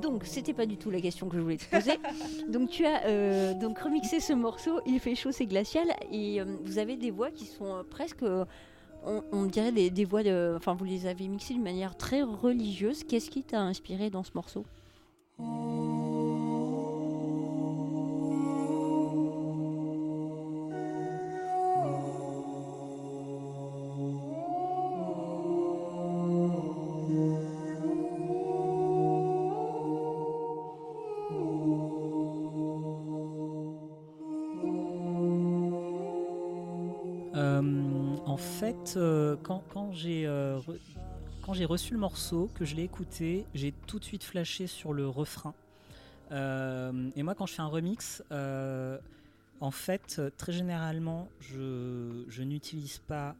donc, 0.01 0.23
c'était 0.25 0.53
pas 0.53 0.65
du 0.65 0.77
tout 0.77 0.89
la 0.89 1.01
question 1.01 1.27
que 1.27 1.37
je 1.37 1.41
voulais 1.41 1.57
te 1.57 1.69
poser. 1.69 1.99
donc, 2.49 2.69
tu 2.69 2.85
as 2.85 3.53
donc 3.53 3.79
remixé 3.79 4.19
ce 4.19 4.33
morceau 4.33 4.79
Il 4.85 4.99
fait 4.99 5.15
chaud, 5.15 5.31
c'est 5.31 5.45
glacial, 5.45 5.87
et 6.11 6.41
vous 6.63 6.77
avez 6.77 6.95
des 6.95 7.11
voix 7.11 7.31
qui 7.31 7.45
sont 7.45 7.83
presque 7.89 8.23
on, 9.05 9.45
dirait 9.45 9.71
des, 9.71 10.05
voix 10.05 10.23
de. 10.23 10.53
Enfin, 10.55 10.73
vous 10.73 10.85
les 10.85 11.07
avez 11.07 11.27
mixées 11.27 11.53
d'une 11.53 11.63
manière 11.63 11.97
très 11.97 12.21
religieuse. 12.21 13.03
Qu'est-ce 13.03 13.29
qui 13.29 13.43
t'a 13.43 13.61
inspiré 13.61 14.09
dans 14.09 14.23
ce 14.23 14.31
morceau? 14.35 14.65
Euh, 39.49 39.59
quand, 39.71 39.93
euh, 40.05 40.59
quand 41.41 41.53
j'ai 41.53 41.65
reçu 41.65 41.93
le 41.93 41.99
morceau, 41.99 42.49
que 42.55 42.65
je 42.65 42.75
l'ai 42.75 42.83
écouté, 42.83 43.45
j'ai 43.53 43.73
tout 43.87 43.99
de 43.99 44.03
suite 44.03 44.23
flashé 44.23 44.67
sur 44.67 44.93
le 44.93 45.07
refrain. 45.07 45.53
Euh, 46.31 47.09
et 47.15 47.23
moi, 47.23 47.35
quand 47.35 47.45
je 47.45 47.53
fais 47.53 47.61
un 47.61 47.67
remix, 47.67 48.23
en 49.59 49.71
fait, 49.71 50.21
très 50.37 50.51
généralement, 50.51 51.27
je, 51.39 52.23
je 52.27 52.43
n'utilise 52.43 52.99
pas 52.99 53.35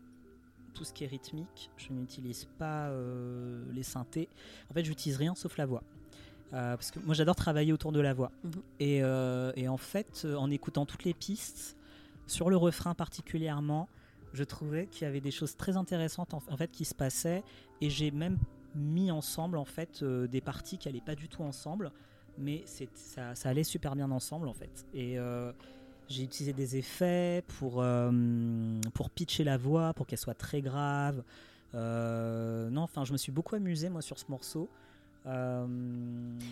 tout 0.74 0.84
ce 0.86 0.94
qui 0.94 1.04
est 1.04 1.08
rythmique, 1.08 1.70
je 1.78 1.92
n'utilise 1.92 2.48
pas 2.58 2.92
les 3.74 3.84
synthés. 3.84 4.30
En 4.70 4.74
fait, 4.74 4.84
j'utilise 4.84 5.18
rien 5.18 5.36
sauf 5.36 5.58
la 5.58 5.66
voix. 5.66 5.84
parce 6.52 6.92
que 6.92 7.00
moi, 7.00 7.14
j'adore 7.14 7.36
travailler 7.36 7.74
autour 7.74 7.92
de 7.92 8.00
la 8.00 8.14
voix. 8.14 8.32
Mhm. 8.44 8.52
Et, 8.80 8.98
et, 9.56 9.68
en 9.68 9.78
fait, 9.78 10.28
en 10.38 10.50
écoutant 10.52 10.86
toutes 10.86 11.04
les 11.04 11.14
pistes, 11.14 11.78
sur 12.28 12.50
le 12.50 12.56
refrain 12.56 12.94
particulièrement, 12.94 13.90
je 14.34 14.44
trouvais 14.44 14.88
qu'il 14.88 15.04
y 15.04 15.08
avait 15.08 15.22
des 15.22 15.32
choses 15.32 15.56
très 15.56 15.78
intéressantes 15.78 16.34
en, 16.34 16.40
fait 16.40 16.72
qui 16.72 16.86
se 16.86 16.96
passaient 16.96 17.44
et 17.82 17.90
j'ai 17.90 18.12
même 18.12 18.38
mis 18.76 19.12
ensemble 19.12 19.58
en 19.58 19.66
fait 19.66 20.02
euh, 20.02 20.28
des 20.28 20.42
parties 20.42 20.78
qui 20.78 20.88
allaient 20.88 21.02
pas 21.02 21.16
du 21.16 21.28
tout 21.28 21.44
ensemble 21.44 21.92
mais 22.38 22.64
ça, 22.66 23.34
allait 23.44 23.64
super 23.64 23.96
bien 23.96 24.10
ensemble 24.10 24.48
en 24.48 24.54
fait. 24.54 24.86
Et 24.94 25.20
euh, 25.20 25.52
j'ai 26.08 26.24
utilisé 26.24 26.54
des 26.54 26.78
effets 26.78 27.44
pour, 27.60 27.82
euh, 27.82 28.80
pour 28.94 29.10
pitcher 29.10 29.44
la 29.44 29.58
voix 29.58 29.94
pour 29.94 30.08
qu'elle 30.08 30.18
soit 30.18 30.34
très 30.34 30.62
grave. 30.62 31.24
Non 31.74 32.82
enfin 32.82 33.04
je 33.04 33.12
me 33.12 33.18
suis 33.18 33.32
beaucoup 33.32 33.56
amusé 33.56 33.90
moi 33.90 34.02
sur 34.02 34.18
ce 34.18 34.26
morceau 34.30 34.70
euh, 35.28 35.68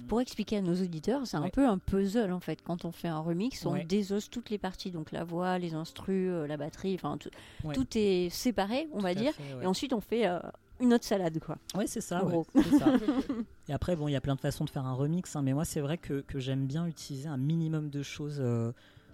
Pour 0.08 0.22
expliquer 0.22 0.58
à 0.58 0.62
nos 0.62 0.76
auditeurs, 0.76 1.26
c'est 1.26 1.38
un 1.38 1.50
peu 1.50 1.68
un 1.68 1.78
puzzle 1.78 2.32
en 2.32 2.40
fait. 2.40 2.62
Quand 2.64 2.86
on 2.86 2.92
fait 2.92 3.08
un 3.08 3.20
remix, 3.20 3.66
on 3.66 3.84
désosse 3.84 4.30
toutes 4.30 4.50
les 4.50 4.58
parties, 4.58 4.92
donc 4.92 5.12
la 5.12 5.24
voix, 5.24 5.58
les 5.58 5.74
instrus, 5.74 6.30
euh, 6.30 6.48
la 6.48 6.58
batterie, 6.58 6.96
enfin 6.96 7.18
tout, 7.18 7.98
est 7.98 8.30
séparé, 8.30 8.88
on 8.94 9.00
va 9.00 9.16
dire. 9.16 9.34
et 9.62 9.66
ensuite, 9.66 9.94
on 9.94 10.02
fait 10.02 10.28
euh, 10.28 10.40
une 10.80 10.94
autre 10.94 11.06
salade, 11.06 11.40
quoi. 11.40 11.58
Ouais, 11.76 11.88
c'est 11.88 12.02
ça. 12.02 12.22
et 13.68 13.74
après, 13.74 13.96
bon, 13.96 14.08
il 14.08 14.12
y 14.12 14.16
a 14.16 14.22
plein 14.22 14.36
de 14.36 14.42
façons 14.42 14.66
de 14.66 14.70
faire 14.70 14.86
un 14.86 14.94
remix, 14.94 15.36
hein, 15.36 15.42
mais 15.42 15.54
moi, 15.54 15.66
c'est 15.66 15.82
vrai 15.82 15.98
que, 15.98 16.22
que 16.22 16.40
j'aime 16.40 16.66
bien 16.66 16.86
utiliser 16.86 17.28
un 17.28 17.38
minimum 17.38 17.90
de 17.90 18.04
choses 18.04 18.42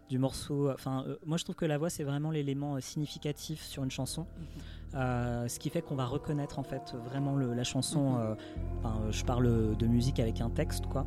du 0.10 0.20
morceau. 0.20 0.70
Enfin, 0.72 1.06
moi, 1.26 1.38
je 1.38 1.44
trouve 1.44 1.56
que 1.56 1.66
la 1.66 1.78
voix, 1.78 1.90
c'est 1.90 2.04
vraiment 2.04 2.32
l'élément 2.32 2.80
significatif 2.80 3.64
sur 3.64 3.84
une 3.84 3.92
chanson. 3.92 4.26
Mhm. 4.38 4.62
Euh, 4.96 5.48
ce 5.50 5.60
qui 5.60 5.70
fait 5.70 5.82
qu'on 5.82 5.96
va 5.96 6.06
reconnaître 6.06 6.58
en 6.58 6.64
fait 6.64 6.94
vraiment 7.10 7.36
la 7.36 7.64
chanson. 7.64 8.12
Mhm. 8.12 8.20
Euh, 8.20 8.36
euh, 8.86 9.12
je 9.12 9.26
parle 9.26 9.76
de 9.76 9.88
musique 9.88 10.20
avec 10.20 10.42
un 10.42 10.50
texte, 10.50 10.86
quoi. 10.88 11.06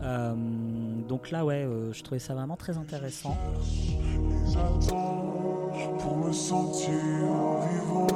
Mhm. 0.00 1.06
donc 1.08 1.30
là, 1.30 1.44
ouais, 1.44 1.68
je 1.92 2.02
trouvais 2.02 2.20
ça 2.20 2.34
vraiment 2.34 2.56
très 2.56 2.78
intéressant. 2.78 3.36
pour 5.98 6.16
me 6.16 6.32
sentir 6.32 6.90
vivant, 6.90 8.06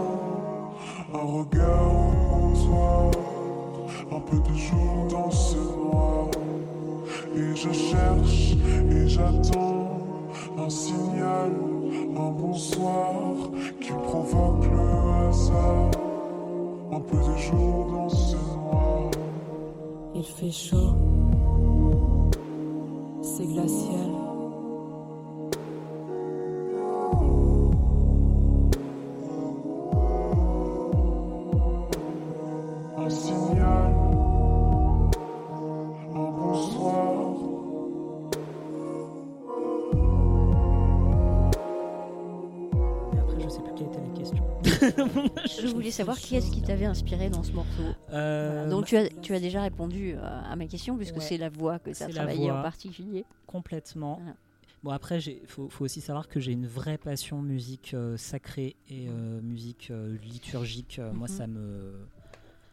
un 1.13 1.19
regard 1.19 1.93
en 2.33 2.53
toi, 2.65 3.11
un 4.17 4.21
peu 4.21 4.39
de 4.39 4.57
jour 4.57 5.09
dans 5.11 5.31
ce 5.31 5.57
noir, 5.57 6.29
et 7.35 7.55
je 7.55 7.73
cherche 7.73 8.53
et 8.91 9.09
j'attends 9.09 9.72
un 10.59 10.69
signal 10.69 11.53
un 12.17 12.31
bonsoir 12.31 13.35
qui 13.81 13.93
provoque 13.93 14.65
le 14.71 15.29
hasard. 15.29 15.91
Un 16.93 17.01
peu 17.01 17.17
de 17.17 17.37
jour 17.39 17.87
dans 17.91 18.09
ce 18.09 18.37
noir. 18.37 19.11
Il 20.15 20.25
fait 20.25 20.51
chaud, 20.51 20.95
c'est 23.23 23.47
glacial. 23.47 24.22
Je 45.73 45.77
voulais 45.77 45.91
savoir 45.91 46.19
qui 46.19 46.37
est-ce 46.37 46.51
qui 46.51 46.61
t'avait 46.61 46.85
inspiré 46.85 47.31
dans 47.31 47.43
ce 47.43 47.53
morceau. 47.53 47.83
Euh, 48.13 48.69
Donc 48.69 48.87
tu 48.87 48.97
as, 48.97 49.09
tu 49.23 49.35
as 49.35 49.41
déjà 49.41 49.63
répondu 49.63 50.15
euh, 50.15 50.21
à 50.21 50.55
ma 50.55 50.67
question 50.67 50.97
puisque 50.97 51.21
c'est 51.23 51.39
la 51.39 51.49
voix 51.49 51.79
que 51.79 51.91
tu 51.91 52.03
as 52.03 52.09
travaillé 52.09 52.51
en 52.51 52.63
particulier. 52.63 53.25
Complètement. 53.47 54.21
Bon 54.83 54.91
après, 54.91 55.21
il 55.21 55.47
faut, 55.47 55.69
faut, 55.69 55.85
aussi 55.85 56.01
savoir 56.01 56.29
que 56.29 56.41
j'ai 56.41 56.53
une 56.53 56.67
vraie 56.67 56.99
passion 56.99 57.41
musique 57.41 57.93
euh, 57.95 58.17
sacrée 58.17 58.77
et 58.91 59.07
musique 59.43 59.93
liturgique. 60.23 61.01
Moi, 61.13 61.29
mhm. 61.29 61.37
ça 61.37 61.47
me... 61.47 62.07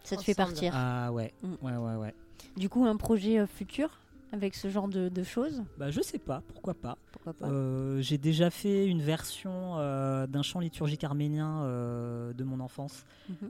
Ça 0.04 0.18
te 0.18 0.24
fait 0.24 0.34
partir. 0.34 0.74
Ah 0.76 1.12
ouais, 1.12 1.34
mm. 1.44 1.54
ouais, 1.62 1.78
ouais, 1.78 1.96
ouais. 1.96 2.16
Du 2.58 2.68
coup, 2.68 2.86
un 2.86 2.96
projet 2.96 3.46
futur? 3.46 4.00
Avec 4.32 4.56
ce 4.56 4.70
genre 4.70 4.88
de, 4.88 5.24
choses? 5.24 5.64
Bah, 5.78 5.92
Je 5.92 6.02
sais 6.02 6.20
pas, 6.20 6.42
pourquoi 6.48 6.74
pas. 6.74 6.98
Pourquoi 7.12 7.34
pas? 7.34 7.48
Euh, 7.48 8.02
J'ai 8.02 8.18
déjà 8.18 8.50
fait 8.50 8.86
une 8.86 9.02
version 9.02 9.78
euh, 9.78 10.28
d'un 10.28 10.42
chant 10.42 10.60
liturgique 10.60 11.04
arménien 11.04 11.64
euh, 11.64 12.34
de 12.34 12.44
mon 12.44 12.60
enfance 12.60 13.06
mhm. 13.30 13.50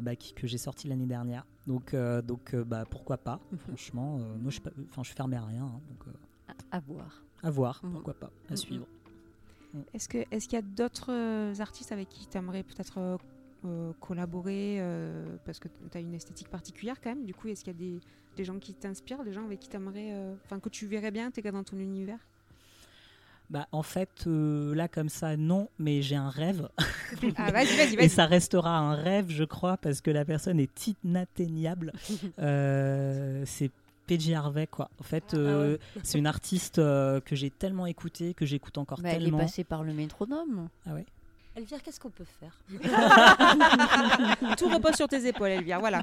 bah, 0.00 0.16
que 0.16 0.46
j'ai 0.46 0.58
sorti 0.58 0.88
l'année 0.88 1.06
dernière. 1.06 1.46
Donc, 1.66 1.94
donc 2.24 2.54
bah, 2.54 2.84
pourquoi 2.88 3.18
pas 3.18 3.40
mhm. 3.52 3.58
Franchement, 3.58 4.18
moi 4.18 4.50
je, 4.50 4.60
je 4.96 5.02
suis 5.02 5.14
fermé 5.14 5.36
à 5.36 5.44
rien. 5.44 5.64
Hein, 5.64 5.80
donc, 5.88 6.14
à, 6.70 6.80
voir. 6.80 7.24
À 7.42 7.50
voir, 7.50 7.80
mhm. 7.82 7.92
pourquoi 7.92 8.14
pas, 8.14 8.30
à 8.48 8.56
suivre. 8.56 8.86
Est-ce 9.94 10.08
qu'il 10.08 10.20
est 10.20 10.40
qu'il 10.40 10.54
y 10.54 10.56
a 10.56 10.62
d'autres 10.62 11.60
artistes 11.60 11.92
avec 11.92 12.08
qui 12.08 12.26
tu 12.26 12.36
aimerais 12.36 12.64
peut-être 12.64 13.18
collaborer 14.00 14.82
parce 15.44 15.60
que 15.60 15.68
tu 15.68 15.96
as 15.96 16.00
une 16.00 16.14
esthétique 16.14 16.48
particulière 16.48 17.00
quand 17.00 17.10
même 17.10 17.24
Du 17.24 17.34
coup, 17.34 17.48
est-ce 17.48 17.62
qu'il 17.62 17.72
y 17.72 17.76
a 17.76 17.78
des, 17.78 18.00
des 18.40 18.46
gens 18.46 18.58
qui 18.58 18.72
t'inspirent, 18.72 19.22
des 19.22 19.34
gens 19.34 19.44
avec 19.44 19.60
qui 19.60 19.68
t'aimerais, 19.68 20.12
euh, 20.12 20.32
enfin 20.46 20.60
que 20.60 20.70
tu 20.70 20.86
verrais 20.86 21.10
bien 21.10 21.26
intégrer 21.26 21.52
dans 21.52 21.62
ton 21.62 21.78
univers? 21.78 22.18
Bah, 23.50 23.66
en 23.72 23.82
fait, 23.82 24.24
euh, 24.26 24.74
là, 24.74 24.88
comme 24.88 25.10
ça, 25.10 25.36
non, 25.36 25.68
mais 25.78 26.00
j'ai 26.00 26.16
un 26.16 26.30
rêve. 26.30 26.68
Ah, 27.36 27.50
vas-y, 27.50 27.76
vas-y, 27.76 27.96
Et 27.96 28.08
ça 28.08 28.24
restera 28.24 28.78
un 28.78 28.94
rêve, 28.94 29.26
je 29.28 29.42
crois, 29.42 29.76
parce 29.76 30.00
que 30.00 30.10
la 30.10 30.24
personne 30.24 30.60
est 30.60 30.94
inatteignable. 31.04 31.92
euh, 32.38 33.42
c'est 33.44 33.70
PJ 34.06 34.30
Harvey, 34.30 34.68
quoi. 34.68 34.88
En 35.00 35.02
fait, 35.02 35.24
ah 35.32 35.36
euh, 35.36 35.78
c'est 36.04 36.18
une 36.18 36.28
artiste 36.28 36.76
que 36.76 37.20
j'ai 37.32 37.50
tellement 37.50 37.86
écoutée, 37.86 38.32
que 38.32 38.46
j'écoute 38.46 38.78
encore 38.78 39.02
tellement. 39.02 39.16
Elle 39.16 39.26
est 39.26 39.36
passée 39.36 39.64
par 39.64 39.82
le 39.82 39.92
métronome. 39.92 40.68
Ah 40.86 40.94
ouais 40.94 41.04
Elvire, 41.60 41.82
qu'est-ce 41.82 42.00
qu'on 42.00 42.10
peut 42.10 42.24
faire 42.24 42.58
Tout 44.56 44.68
repose 44.68 44.94
sur 44.94 45.08
tes 45.08 45.26
épaules, 45.26 45.50
Elvire, 45.50 45.78
voilà. 45.78 46.02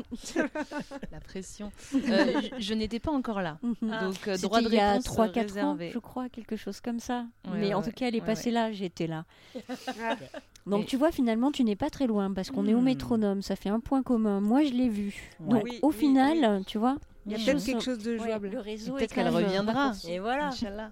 La 1.11 1.19
pression. 1.19 1.71
Euh, 1.95 2.41
je, 2.59 2.73
n'étais 2.73 2.99
pas 2.99 3.11
encore 3.11 3.41
là. 3.41 3.57
Mhm. 3.63 3.75
Donc, 3.81 4.27
euh, 4.27 4.37
droit 4.37 4.61
de 4.61 4.67
réponse 4.67 4.71
il 4.71 4.75
y 4.75 4.79
a 4.79 4.99
3-4 4.99 5.63
ans, 5.63 5.77
je 5.79 5.99
crois, 5.99 6.29
quelque 6.29 6.55
chose 6.55 6.79
comme 6.79 6.99
ça. 6.99 7.25
Mais 7.53 7.73
en 7.73 7.81
tout 7.81 7.91
cas, 7.91 8.07
elle 8.07 8.15
est 8.15 8.21
passée 8.21 8.51
là, 8.51 8.71
j'étais 8.71 9.07
là. 9.07 9.25
Donc 10.67 10.85
tu 10.85 10.97
vois, 10.97 11.11
finalement, 11.11 11.51
tu 11.51 11.63
n'es 11.63 11.77
pas 11.77 11.89
très 11.89 12.07
loin 12.07 12.31
parce 12.33 12.51
qu'on 12.51 12.67
est 12.67 12.73
au 12.73 12.81
hmm. 12.81 12.85
métronome, 12.85 13.41
ça 13.41 13.55
fait 13.55 13.69
un 13.69 13.79
point 13.79 14.03
commun. 14.03 14.41
Moi, 14.41 14.65
je 14.65 14.73
l'ai 14.73 14.89
vu. 14.89 15.31
Donc 15.39 15.65
au 15.81 15.91
final, 15.91 16.63
tu 16.67 16.77
vois, 16.77 16.97
il 17.25 17.31
y 17.31 17.35
a 17.35 17.37
peut-être 17.39 17.65
quelque 17.65 17.83
chose 17.83 17.99
de 17.99 18.17
jouable. 18.17 18.49
le 18.49 18.59
réseau 18.59 18.93
peut-être 18.93 19.13
qu'elle 19.13 19.29
reviendra. 19.29 19.93
Et 20.07 20.19
voilà. 20.19 20.47
Inch'Allah. 20.47 20.91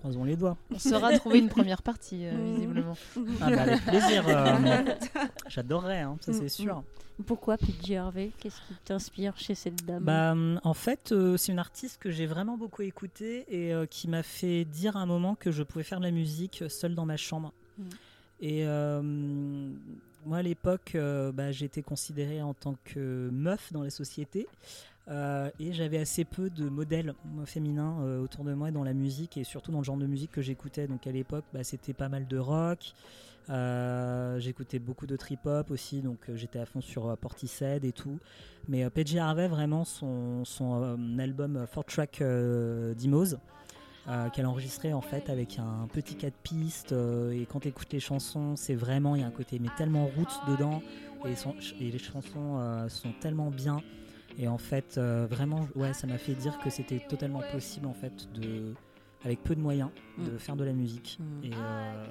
Mm. 0.00 0.02
Croisons 0.02 0.24
les 0.24 0.36
doigts. 0.36 0.56
On 0.74 0.78
saura 0.78 1.16
trouver 1.18 1.38
une 1.38 1.48
première 1.48 1.82
partie, 1.82 2.24
euh, 2.24 2.32
mm. 2.36 2.54
visiblement. 2.54 2.96
Ah 3.40 3.50
bah, 3.50 3.62
avec 3.62 3.84
plaisir. 3.84 4.24
Euh, 4.28 4.84
J'adorerais, 5.48 6.00
hein, 6.00 6.16
ça 6.20 6.32
c'est 6.32 6.44
mm. 6.44 6.48
sûr. 6.48 6.82
Pourquoi 7.26 7.58
PJ 7.58 7.92
Harvey? 7.92 8.30
Qu'est-ce 8.38 8.60
qui 8.62 8.74
t'inspire 8.82 9.36
chez 9.36 9.54
cette 9.54 9.84
dame? 9.84 10.02
Bah, 10.02 10.34
En 10.64 10.72
fait, 10.72 11.12
euh, 11.12 11.36
c'est 11.36 11.52
une 11.52 11.58
artiste 11.58 11.98
que 12.00 12.10
j'ai 12.10 12.24
vraiment 12.24 12.56
beaucoup 12.56 12.80
écoutée 12.80 13.44
et 13.50 13.74
qui 13.88 14.08
m'a 14.08 14.22
fait 14.22 14.64
dire 14.64 14.96
à 14.96 15.00
un 15.00 15.06
moment 15.06 15.34
que 15.34 15.50
je 15.50 15.62
pouvais 15.62 15.84
faire 15.84 15.98
de 15.98 16.04
la 16.04 16.12
musique 16.12 16.64
seule 16.68 16.94
dans 16.94 17.04
ma 17.04 17.18
chambre. 17.18 17.52
Et 18.40 18.64
moi, 18.64 20.38
à 20.38 20.42
l'époque, 20.42 20.96
bah, 21.34 21.52
j'étais 21.52 21.82
considérée 21.82 22.40
en 22.40 22.54
tant 22.54 22.76
que 22.84 23.28
meuf 23.30 23.70
dans 23.70 23.82
la 23.82 23.90
société. 23.90 24.46
Euh, 25.08 25.50
et 25.58 25.72
j'avais 25.72 25.98
assez 25.98 26.24
peu 26.24 26.50
de 26.50 26.68
modèles 26.68 27.14
féminins 27.44 28.00
euh, 28.02 28.20
autour 28.20 28.44
de 28.44 28.54
moi 28.54 28.70
dans 28.70 28.84
la 28.84 28.92
musique 28.92 29.36
et 29.36 29.44
surtout 29.44 29.72
dans 29.72 29.78
le 29.78 29.84
genre 29.84 29.96
de 29.96 30.06
musique 30.06 30.30
que 30.30 30.42
j'écoutais. 30.42 30.86
Donc 30.86 31.06
à 31.06 31.12
l'époque, 31.12 31.44
bah, 31.52 31.64
c'était 31.64 31.94
pas 31.94 32.08
mal 32.08 32.26
de 32.26 32.38
rock. 32.38 32.92
Euh, 33.48 34.38
j'écoutais 34.38 34.78
beaucoup 34.78 35.06
de 35.06 35.16
trip 35.16 35.40
hop 35.46 35.70
aussi, 35.70 36.02
donc 36.02 36.18
j'étais 36.34 36.60
à 36.60 36.66
fond 36.66 36.80
sur 36.80 37.16
Portishead 37.16 37.84
et 37.84 37.92
tout. 37.92 38.18
Mais 38.68 38.88
PJ 38.90 39.16
Harvey, 39.16 39.48
vraiment, 39.48 39.84
son, 39.84 40.44
son 40.44 41.18
album 41.18 41.66
Four 41.72 41.84
Track 41.86 42.22
Dimos, 42.96 43.34
qu'elle 44.32 44.44
a 44.44 44.48
enregistré 44.48 44.92
en 44.92 45.00
fait 45.00 45.28
avec 45.30 45.58
un 45.58 45.88
petit 45.92 46.14
4 46.14 46.34
pistes. 46.34 46.92
et 46.92 47.46
quand 47.50 47.60
tu 47.60 47.68
écoutes 47.68 47.92
les 47.92 47.98
chansons, 47.98 48.54
c'est 48.54 48.76
vraiment, 48.76 49.16
il 49.16 49.22
y 49.22 49.24
a 49.24 49.26
un 49.26 49.32
côté 49.32 49.58
mais 49.58 49.70
tellement 49.76 50.06
roots 50.06 50.46
dedans. 50.46 50.80
Et 51.24 51.90
les 51.90 51.98
chansons 51.98 52.86
sont 52.88 53.12
tellement 53.20 53.50
bien. 53.50 53.82
Et 54.38 54.46
en 54.48 54.58
fait, 54.58 54.96
euh, 54.96 55.26
vraiment, 55.28 55.68
ouais, 55.74 55.92
ça 55.92 56.06
m'a 56.06 56.18
fait 56.18 56.34
dire 56.34 56.58
que 56.58 56.70
c'était 56.70 57.00
totalement 57.00 57.42
possible, 57.52 57.86
en 57.86 57.94
fait, 57.94 58.32
de, 58.32 58.72
avec 59.24 59.42
peu 59.42 59.54
de 59.54 59.60
moyens, 59.60 59.90
de 60.18 60.30
mm. 60.32 60.38
faire 60.38 60.56
de 60.56 60.64
la 60.64 60.72
musique. 60.72 61.18
Mm. 61.20 61.44
Et, 61.44 61.50
euh, 61.54 62.04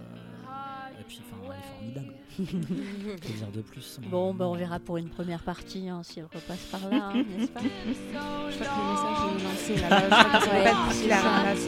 et, 1.00 1.04
puis, 1.08 1.22
enfin, 1.26 1.38
elle 1.46 1.52
est 1.58 1.64
formidable. 1.76 2.14
Que 3.22 3.32
dire 3.32 3.52
de 3.52 3.62
plus 3.62 4.00
Bon, 4.10 4.34
bah, 4.34 4.48
on 4.48 4.56
verra 4.56 4.80
pour 4.80 4.98
une 4.98 5.10
première 5.10 5.44
partie 5.44 5.90
hein, 5.90 6.02
si 6.04 6.20
elle 6.20 6.26
repasse 6.26 6.66
par 6.72 6.90
là, 6.90 7.12
hein, 7.14 7.24
n'est-ce 7.38 7.52
pas? 7.52 7.62
Je 7.62 8.64
crois 8.64 8.68
que 8.68 8.80
le 8.80 8.86
message 8.92 9.20
est 9.36 9.44
lancé 9.44 9.76
là. 9.82 9.90
Je 10.00 10.06
crois 10.10 10.40
que 10.40 10.46
ça 10.46 10.54
va 10.54 10.64
pas 10.64 10.72
être 11.52 11.60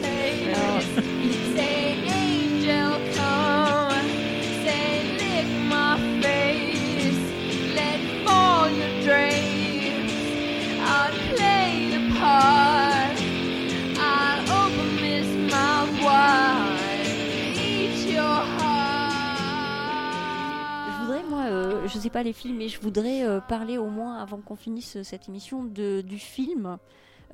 je 21.86 21.98
sais 21.98 22.10
pas 22.10 22.22
les 22.22 22.32
films, 22.32 22.58
mais 22.58 22.68
je 22.68 22.80
voudrais 22.80 23.24
euh, 23.24 23.40
parler 23.40 23.78
au 23.78 23.88
moins 23.88 24.16
avant 24.16 24.38
qu'on 24.38 24.56
finisse 24.56 25.02
cette 25.02 25.28
émission 25.28 25.64
de, 25.64 26.00
du 26.00 26.18
film. 26.18 26.78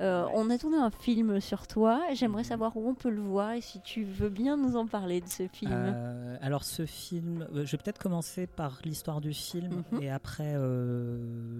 Euh, 0.01 0.25
on 0.33 0.49
a 0.49 0.57
tourné 0.57 0.77
un 0.77 0.91
film 0.91 1.41
sur 1.41 1.67
toi. 1.67 2.01
J'aimerais 2.13 2.43
mhm. 2.43 2.47
savoir 2.47 2.77
où 2.77 2.89
on 2.89 2.95
peut 2.95 3.09
le 3.09 3.21
voir 3.21 3.51
et 3.51 3.61
si 3.61 3.81
tu 3.81 4.05
veux 4.05 4.29
bien 4.29 4.55
nous 4.55 4.77
en 4.77 4.87
parler 4.87 5.19
de 5.19 5.27
ce 5.27 5.47
film. 5.47 5.71
Euh, 5.73 6.37
alors 6.41 6.63
ce 6.63 6.85
film, 6.85 7.45
je 7.53 7.63
vais 7.63 7.77
peut-être 7.77 7.99
commencer 7.99 8.47
par 8.47 8.79
l'histoire 8.85 9.19
du 9.19 9.33
film 9.33 9.83
mhm. 9.91 10.01
et 10.01 10.09
après 10.09 10.55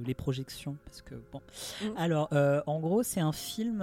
les 0.06 0.14
projections 0.14 0.78
parce 0.86 1.02
que 1.02 1.16
bon. 1.34 1.42
Mhm. 1.84 1.94
Alors 1.98 2.30
en 2.66 2.80
gros 2.80 3.04
c'est 3.04 3.20
un 3.20 3.34
film 3.34 3.80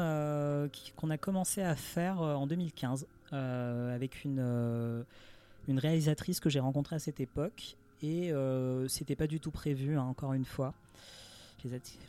qu'on 0.96 1.10
a 1.10 1.18
commencé 1.18 1.62
à 1.62 1.76
faire 1.76 2.20
en 2.20 2.46
2015 2.46 3.06
avec 3.32 4.24
une 4.24 5.04
une 5.68 5.78
réalisatrice 5.80 6.40
que 6.40 6.48
j'ai 6.48 6.60
rencontrée 6.60 6.96
à 6.96 7.00
cette 7.00 7.20
époque 7.20 7.76
et 8.02 8.32
euh, 8.32 8.88
c'était 8.88 9.16
pas 9.16 9.26
du 9.26 9.40
tout 9.40 9.50
prévu, 9.50 9.96
hein, 9.96 10.02
encore 10.02 10.32
une 10.32 10.44
fois. 10.44 10.74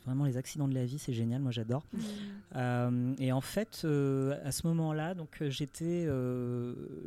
vraiment, 0.05 0.25
les 0.25 0.37
accidents 0.37 0.67
de 0.67 0.73
la 0.73 0.85
vie, 0.85 0.99
c'est 0.99 1.13
génial, 1.13 1.41
moi 1.41 1.51
j'adore. 1.51 1.83
Mmh. 1.93 1.99
Euh, 2.55 3.13
et 3.19 3.31
en 3.31 3.41
fait, 3.41 3.81
euh, 3.83 4.39
à 4.45 4.51
ce 4.51 4.67
moment-là, 4.67 5.13
donc 5.13 5.43
j'étais, 5.49 6.07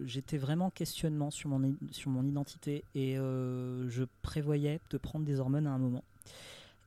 j'étais 0.07 0.39
vraiment 0.39 0.67
en 0.67 0.71
questionnement 0.71 1.31
sur 1.31 1.49
mon, 1.49 1.75
sur 1.93 2.11
mon 2.11 2.25
identité 2.25 2.85
et 2.95 3.17
je 3.17 4.05
prévoyais 4.23 4.81
de 4.91 4.99
prendre 4.99 5.25
des 5.25 5.41
hormones 5.41 5.67
à 5.67 5.73
un 5.73 5.79
moment. 5.79 6.05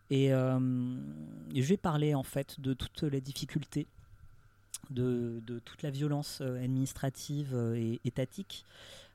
Et, 0.10 0.30
je 0.30 1.68
vais 1.68 1.78
parler 1.78 2.16
en 2.16 2.24
fait 2.24 2.60
de 2.60 2.74
toutes 2.74 3.04
les 3.04 3.22
difficultés, 3.22 3.88
de, 4.90 5.42
de 5.46 5.60
toute 5.60 5.82
la 5.84 5.92
violence 5.92 6.42
administrative 6.42 7.56
et 7.76 8.02
étatique 8.04 8.66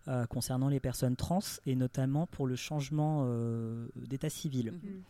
euh, 0.08 0.24
concernant 0.24 0.68
les 0.68 0.80
personnes 0.80 1.16
trans 1.16 1.40
et 1.66 1.76
notamment 1.76 2.26
pour 2.26 2.46
le 2.46 2.56
changement 2.56 3.24
euh, 3.26 3.88
d'état 3.94 4.30
civil. 4.30 4.72
Mhm. 4.72 5.02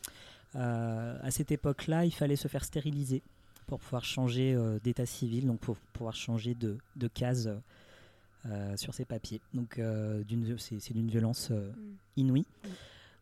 Euh, 0.56 1.16
à 1.22 1.30
cette 1.30 1.52
époque-là, 1.52 2.04
il 2.04 2.10
fallait 2.10 2.34
se 2.34 2.48
faire 2.48 2.64
stériliser 2.64 3.22
pour 3.68 3.78
pouvoir 3.78 4.04
changer 4.04 4.56
d'état 4.82 5.06
civil, 5.06 5.46
donc 5.46 5.60
pour 5.60 5.76
pouvoir 5.92 6.16
changer 6.16 6.54
de, 6.54 6.78
de 6.96 7.06
case 7.06 7.54
sur 8.76 8.94
ses 8.94 9.04
papiers. 9.04 9.42
Donc 9.52 9.78
c'est 10.58 10.92
d'une 10.94 11.10
violence 11.10 11.50
mhm. 11.50 11.96
inouïe. 12.16 12.46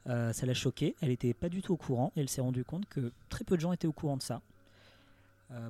ça 0.07 0.47
l'a 0.47 0.55
choquée. 0.55 0.95
Elle 1.03 1.09
n'était 1.09 1.35
pas 1.35 1.49
du 1.51 1.61
tout 1.63 1.75
au 1.75 1.77
courant. 1.77 2.13
Et 2.17 2.21
elle 2.21 2.29
s'est 2.31 2.41
rendue 2.41 2.65
compte 2.65 2.89
que 2.89 3.13
très 3.29 3.45
peu 3.45 3.57
de 3.57 3.61
gens 3.61 3.73
étaient 3.73 3.89
au 3.89 3.93
courant 3.93 4.17
de 4.17 4.23
ça. 4.23 4.41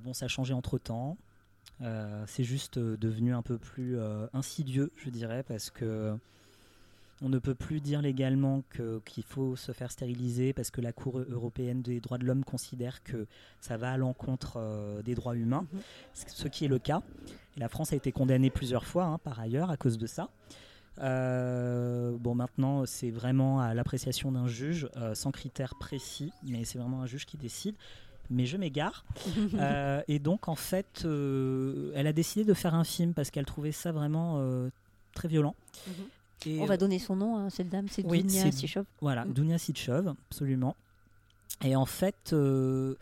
bon, 0.04 0.12
ça 0.12 0.26
a 0.26 0.28
changé 0.28 0.52
entre 0.52 0.78
temps. 0.78 1.16
Euh, 1.82 2.24
c'est 2.26 2.44
juste 2.44 2.78
euh, 2.78 2.96
devenu 2.96 3.34
un 3.34 3.42
peu 3.42 3.58
plus 3.58 3.98
euh, 3.98 4.26
insidieux, 4.32 4.90
je 4.96 5.10
dirais, 5.10 5.42
parce 5.46 5.70
que 5.70 6.16
on 7.22 7.30
ne 7.30 7.38
peut 7.38 7.54
plus 7.54 7.80
dire 7.80 8.02
légalement 8.02 8.62
qu'il 9.06 9.22
faut 9.22 9.56
se 9.56 9.72
faire 9.72 9.90
stériliser 9.90 10.52
parce 10.52 10.70
que 10.70 10.82
la 10.82 10.92
Cour 10.92 11.20
européenne 11.30 11.80
des 11.80 11.98
droits 11.98 12.18
de 12.18 12.26
l'homme 12.26 12.44
considère 12.44 13.02
que 13.02 13.26
ça 13.62 13.78
va 13.78 13.92
à 13.92 13.96
l'encontre 13.96 14.60
des 15.02 15.14
droits 15.14 15.34
humains, 15.34 15.66
mhm. 15.72 15.80
ce 16.12 16.46
qui 16.48 16.66
est 16.66 16.68
le 16.68 16.78
cas. 16.78 17.00
la 17.56 17.70
France 17.70 17.94
a 17.94 17.96
été 17.96 18.12
condamnée 18.12 18.50
plusieurs 18.50 18.84
fois, 18.84 19.04
hein, 19.04 19.16
par 19.16 19.40
ailleurs, 19.40 19.70
à 19.70 19.78
cause 19.78 19.96
de 19.96 20.06
ça. 20.06 20.28
bon, 20.98 22.34
maintenant, 22.34 22.84
c'est 22.84 23.10
vraiment 23.10 23.60
à 23.60 23.72
l'appréciation 23.72 24.30
d'un 24.30 24.46
juge, 24.46 24.86
sans 25.14 25.30
critères 25.30 25.74
précis, 25.76 26.34
mais 26.42 26.66
c'est 26.66 26.78
vraiment 26.78 27.00
un 27.00 27.06
juge 27.06 27.24
qui 27.24 27.38
décide 27.38 27.76
mais 28.30 28.46
je 28.46 28.56
m'égare. 28.56 29.04
Euh, 29.54 30.02
et 30.08 30.18
donc, 30.18 30.48
en 30.48 30.54
fait, 30.54 31.02
euh, 31.04 31.92
elle 31.94 32.06
a 32.06 32.12
décidé 32.12 32.44
de 32.44 32.52
faire 32.52 32.74
un 32.74 32.84
film 32.84 33.14
parce 33.14 33.30
qu'elle 33.30 33.46
trouvait 33.46 33.72
ça 33.72 33.92
vraiment 33.92 34.36
euh, 34.38 34.68
très 35.14 35.28
violent. 35.28 35.54
Mhm. 35.86 36.60
On 36.60 36.66
va 36.66 36.76
donner 36.76 36.98
son 36.98 37.16
nom 37.16 37.46
à 37.46 37.50
cette 37.50 37.68
dame, 37.68 37.86
c'est 37.88 38.02
Dunia 38.02 38.52
Sitchov. 38.52 38.84
Voilà, 39.00 39.24
mm. 39.24 39.32
Dunia 39.32 39.58
Sitchov, 39.58 40.14
absolument. 40.30 40.76
Et 41.64 41.74
en 41.74 41.86
fait, 41.86 42.16
ce 42.30 42.96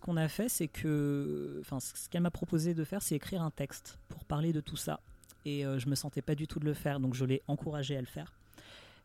qu'on 0.00 0.16
a 0.16 0.28
fait, 0.28 0.48
c'est 0.48 0.68
que, 0.68 1.58
enfin, 1.60 1.80
ce 1.80 2.08
qu'elle 2.08 2.22
m'a 2.22 2.30
proposé 2.30 2.72
de 2.72 2.84
faire, 2.84 3.02
c'est 3.02 3.16
écrire 3.16 3.42
un 3.42 3.50
texte 3.50 3.98
pour 4.08 4.24
parler 4.24 4.52
de 4.52 4.60
tout 4.60 4.76
ça. 4.76 5.00
Et 5.44 5.62
je 5.62 5.88
me 5.88 5.94
sentais 5.94 6.22
pas 6.22 6.34
du 6.34 6.46
tout 6.46 6.60
de 6.60 6.66
le 6.66 6.74
faire, 6.74 7.00
donc 7.00 7.14
je 7.14 7.24
l'ai 7.24 7.42
encouragée 7.48 7.96
à 7.96 8.00
le 8.00 8.06
faire. 8.06 8.32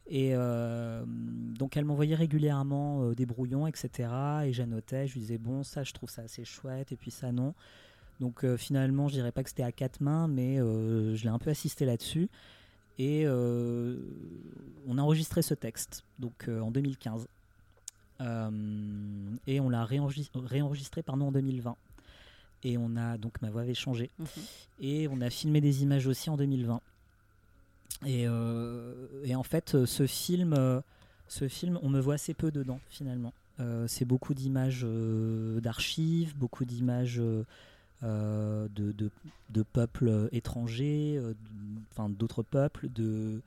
Et 0.07 0.33
donc 0.35 1.77
elle 1.77 1.85
m'envoyait 1.85 2.15
régulièrement 2.15 3.11
des 3.11 3.25
brouillons, 3.25 3.65
etc. 3.65 4.09
Et 4.45 4.53
j'annotais, 4.53 5.07
je 5.07 5.13
lui 5.13 5.21
disais 5.21 5.37
bon 5.37 5.63
ça 5.63 5.83
je 5.83 5.93
trouve 5.93 6.09
ça 6.09 6.21
assez 6.21 6.45
chouette 6.45 6.91
et 6.91 6.95
puis 6.95 7.11
ça 7.11 7.31
non. 7.31 7.53
Donc 8.19 8.45
finalement 8.55 9.07
je 9.07 9.15
dirais 9.15 9.31
pas 9.31 9.43
que 9.43 9.49
c'était 9.49 9.63
à 9.63 9.71
quatre 9.71 10.01
mains, 10.01 10.27
mais 10.27 10.57
je 10.57 11.23
l'ai 11.23 11.29
un 11.29 11.39
peu 11.39 11.49
assisté 11.49 11.85
là-dessus. 11.85 12.29
Et 12.99 13.27
on 13.27 14.97
a 14.97 15.01
enregistré 15.01 15.41
ce 15.41 15.53
texte 15.55 16.03
donc 16.19 16.47
en 16.47 16.69
2015. 16.69 17.27
et 18.21 19.59
on 19.59 19.69
l'a 19.69 19.85
réenregistré, 19.85 21.01
pardon, 21.03 21.27
en 21.27 21.31
2020. 21.31 21.75
Et 22.63 22.77
on 22.77 22.95
a 22.95 23.17
donc 23.17 23.41
ma 23.41 23.49
voix 23.49 23.61
avait 23.61 23.73
changé. 23.73 24.09
Mhm. 24.17 24.27
Et 24.79 25.07
on 25.07 25.19
a 25.21 25.29
filmé 25.29 25.61
des 25.61 25.83
images 25.83 26.07
aussi 26.07 26.29
en 26.29 26.37
2020. 26.37 26.79
Euh, 28.05 28.93
et, 29.23 29.35
en 29.35 29.43
fait, 29.43 29.85
ce 29.85 30.07
film, 30.07 30.53
euh, 30.53 30.81
ce 31.27 31.47
film, 31.47 31.79
on 31.81 31.89
me 31.89 31.99
voit 31.99 32.15
assez 32.15 32.33
peu 32.33 32.51
dedans 32.51 32.79
finalement. 32.89 33.33
Euh, 33.59 33.87
c'est 33.87 34.05
beaucoup 34.05 34.33
d'images 34.33 34.85
d'archives, 35.61 36.35
beaucoup 36.37 36.65
d'images 36.65 37.17
de, 37.17 37.45
de, 38.69 39.63
peuples 39.63 40.29
étrangers, 40.31 41.21
enfin 41.91 42.09
d'autres 42.09 42.43
peuples, 42.43 42.89
de 42.89 43.41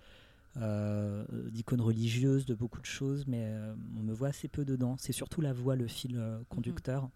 d'icônes 1.53 1.81
religieuses, 1.81 2.47
de 2.47 2.55
beaucoup 2.55 2.81
de 2.81 2.87
choses, 2.87 3.25
mais 3.29 3.53
on 3.97 4.03
me 4.03 4.13
voit 4.13 4.29
assez 4.29 4.49
peu 4.49 4.65
dedans. 4.65 4.97
C'est 4.99 5.13
surtout 5.13 5.41
la 5.41 5.53
voix, 5.53 5.77
le 5.77 5.87
fil 5.87 6.21
conducteur. 6.49 7.09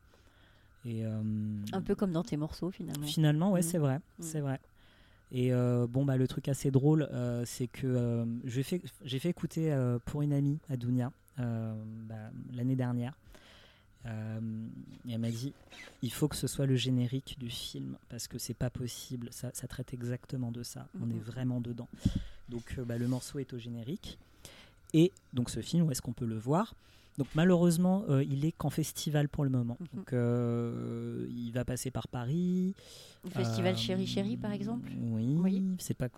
Mhm. 0.84 0.92
Et, 0.92 1.04
Un 1.04 1.80
peu 1.80 1.94
comme 1.94 2.12
dans 2.12 2.22
tes 2.22 2.36
morceaux 2.36 2.70
finalement. 2.70 3.06
Finalement, 3.06 3.52
ouais, 3.52 3.62
mhm. 3.62 3.66
c'est 3.66 3.78
vrai, 3.78 4.00
c'est 4.20 4.40
vrai. 4.40 4.60
Et 5.32 5.52
euh, 5.52 5.86
bon, 5.88 6.04
bah, 6.04 6.18
le 6.18 6.28
truc 6.28 6.48
assez 6.48 6.70
drôle, 6.70 7.08
euh, 7.10 7.42
c'est 7.46 7.66
que 7.66 7.86
euh, 7.86 8.24
j'ai 8.44 8.62
fait, 8.62 8.82
fait, 9.06 9.30
écouter 9.30 9.74
pour 10.04 10.22
une 10.22 10.32
amie 10.32 10.58
à 10.68 10.76
Dounia 10.76 11.10
bah, 11.38 12.30
l'année 12.52 12.76
dernière. 12.76 13.14
et 14.04 14.08
elle 15.10 15.18
m'a 15.18 15.30
dit 15.30 15.54
il 16.02 16.12
faut 16.12 16.28
que 16.28 16.36
ce 16.36 16.46
soit 16.46 16.66
le 16.66 16.76
générique 16.76 17.36
du 17.38 17.48
film 17.48 17.96
parce 18.10 18.28
que 18.28 18.36
c'est 18.38 18.54
pas 18.54 18.68
possible, 18.68 19.28
ça, 19.30 19.50
ça, 19.54 19.66
traite 19.66 19.94
exactement 19.94 20.52
de 20.52 20.62
ça. 20.62 20.86
On 21.00 21.08
est 21.10 21.14
mhm. 21.14 21.20
vraiment 21.20 21.60
dedans. 21.60 21.88
Donc 22.50 22.78
bah, 22.80 22.98
le 22.98 23.08
morceau 23.08 23.38
est 23.38 23.54
au 23.54 23.58
générique. 23.58 24.18
Et 24.92 25.12
donc 25.32 25.48
ce 25.48 25.60
film, 25.60 25.86
où 25.86 25.90
est-ce 25.90 26.02
qu'on 26.02 26.12
peut 26.12 26.26
le 26.26 26.36
voir? 26.36 26.74
Donc 27.18 27.26
malheureusement, 27.34 28.04
euh, 28.08 28.24
il 28.24 28.44
est 28.44 28.52
qu'en 28.52 28.70
festival 28.70 29.28
pour 29.28 29.44
le 29.44 29.50
moment. 29.50 29.76
Mhm. 29.80 29.86
Donc 29.94 30.12
euh, 30.12 31.26
il 31.30 31.52
va 31.52 31.64
passer 31.64 31.90
par 31.90 32.08
Paris. 32.08 32.74
Le 33.24 33.30
festival 33.30 33.76
Chéri 33.76 34.06
Chéri 34.06 34.36
par 34.36 34.52
exemple? 34.52 34.90
Oui, 34.98 35.36
oui. 35.38 35.62
c'est 35.78 35.96
pas 35.96 36.08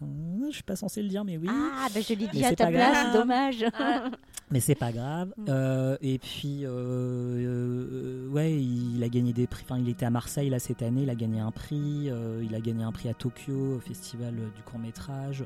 je 0.48 0.54
suis 0.54 0.62
pas 0.62 0.76
censé 0.76 1.02
le 1.02 1.08
dire 1.08 1.24
mais 1.24 1.36
oui. 1.36 1.48
Ah 1.50 1.88
ben 1.92 2.02
je 2.02 2.14
l'ai 2.14 2.28
dit 2.28 2.44
à 2.44 2.54
ta 2.54 2.68
place, 2.68 3.12
dommage. 3.12 3.64
Ah. 3.74 4.10
mais 4.50 4.60
c'est 4.60 4.74
pas 4.74 4.92
grave. 4.92 5.34
Mm. 5.36 5.44
Euh, 5.48 5.96
et 6.00 6.18
puis 6.18 6.64
ouais, 6.66 8.52
il 8.54 9.02
a 9.02 9.08
gagné 9.08 9.32
des 9.32 9.46
prix. 9.46 9.64
Enfin, 9.68 9.78
il 9.78 9.88
était 9.88 10.06
à 10.06 10.10
Marseille 10.10 10.48
là 10.48 10.58
cette 10.58 10.82
année, 10.82 11.02
il 11.02 11.10
a 11.10 11.14
gagné 11.14 11.40
un 11.40 11.50
prix. 11.50 12.08
il 12.42 12.54
a 12.54 12.60
gagné 12.60 12.84
un 12.84 12.92
prix 12.92 13.08
à 13.08 13.14
Tokyo 13.14 13.76
au 13.76 13.80
festival 13.80 14.34
du 14.34 14.62
court 14.62 14.78
métrage. 14.78 15.44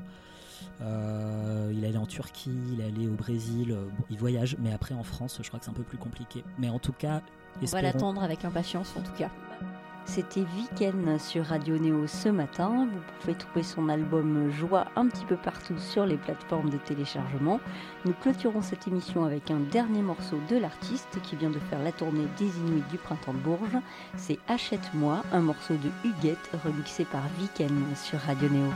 Euh, 0.81 1.73
il 1.75 1.85
est 1.85 1.89
allé 1.89 1.99
en 1.99 2.07
Turquie, 2.07 2.53
il 2.73 2.81
est 2.81 2.87
allé 2.87 3.09
au 3.09 3.15
Brésil. 3.15 3.73
Euh, 3.73 3.85
il 4.11 4.19
voyage, 4.19 4.57
mais 4.59 4.73
après 4.73 4.95
en 4.95 5.03
France, 5.03 5.39
je 5.43 5.49
crois 5.49 5.59
que 5.59 5.65
c'est 5.65 5.71
un 5.71 5.75
peu 5.75 5.83
plus 5.83 5.99
compliqué. 5.99 6.45
Mais 6.59 6.69
en 6.69 6.79
tout 6.79 6.93
cas, 6.93 7.23
on 7.61 7.67
va 7.67 7.83
l'attendre 7.83 8.23
avec 8.23 8.45
impatience 8.45 8.95
en 8.97 9.03
tout 9.03 9.13
cas. 9.13 9.31
C'était 10.09 10.45
Viken 10.57 11.19
sur 11.19 11.45
Radio 11.45 11.77
Néo 11.77 12.07
ce 12.07 12.31
matin. 12.31 12.89
Vous 12.91 13.01
pouvez 13.21 13.35
trouver 13.35 13.63
son 13.63 13.91
album 13.91 14.51
Joie 14.51 14.87
un 14.97 15.07
petit 15.07 15.27
peu 15.27 15.37
partout 15.37 15.77
sur 15.79 16.07
les 16.07 16.17
plateformes 16.17 16.71
de 16.71 16.79
téléchargement. 16.79 17.61
Nous 18.07 18.15
clôturons 18.15 18.63
cette 18.63 18.89
émission 18.89 19.25
avec 19.25 19.51
un 19.51 19.61
dernier 19.61 20.01
morceau 20.01 20.41
de 20.49 20.57
l'artiste 20.57 21.21
qui 21.23 21.37
vient 21.37 21.51
de 21.51 21.59
faire 21.59 21.83
la 21.83 21.93
tournée 21.93 22.27
des 22.39 22.47
Inuits 22.47 22.85
du 22.91 22.97
Printemps 22.97 23.35
de 23.35 23.39
Bourges. 23.39 23.79
C'est 24.17 24.39
Achète-moi, 24.49 25.23
un 25.31 25.41
morceau 25.41 25.75
de 25.75 26.09
Huguette 26.09 26.51
remixé 26.65 27.05
par 27.05 27.29
Viken 27.39 27.85
sur 27.95 28.19
Radio 28.21 28.49
Néo. 28.49 28.73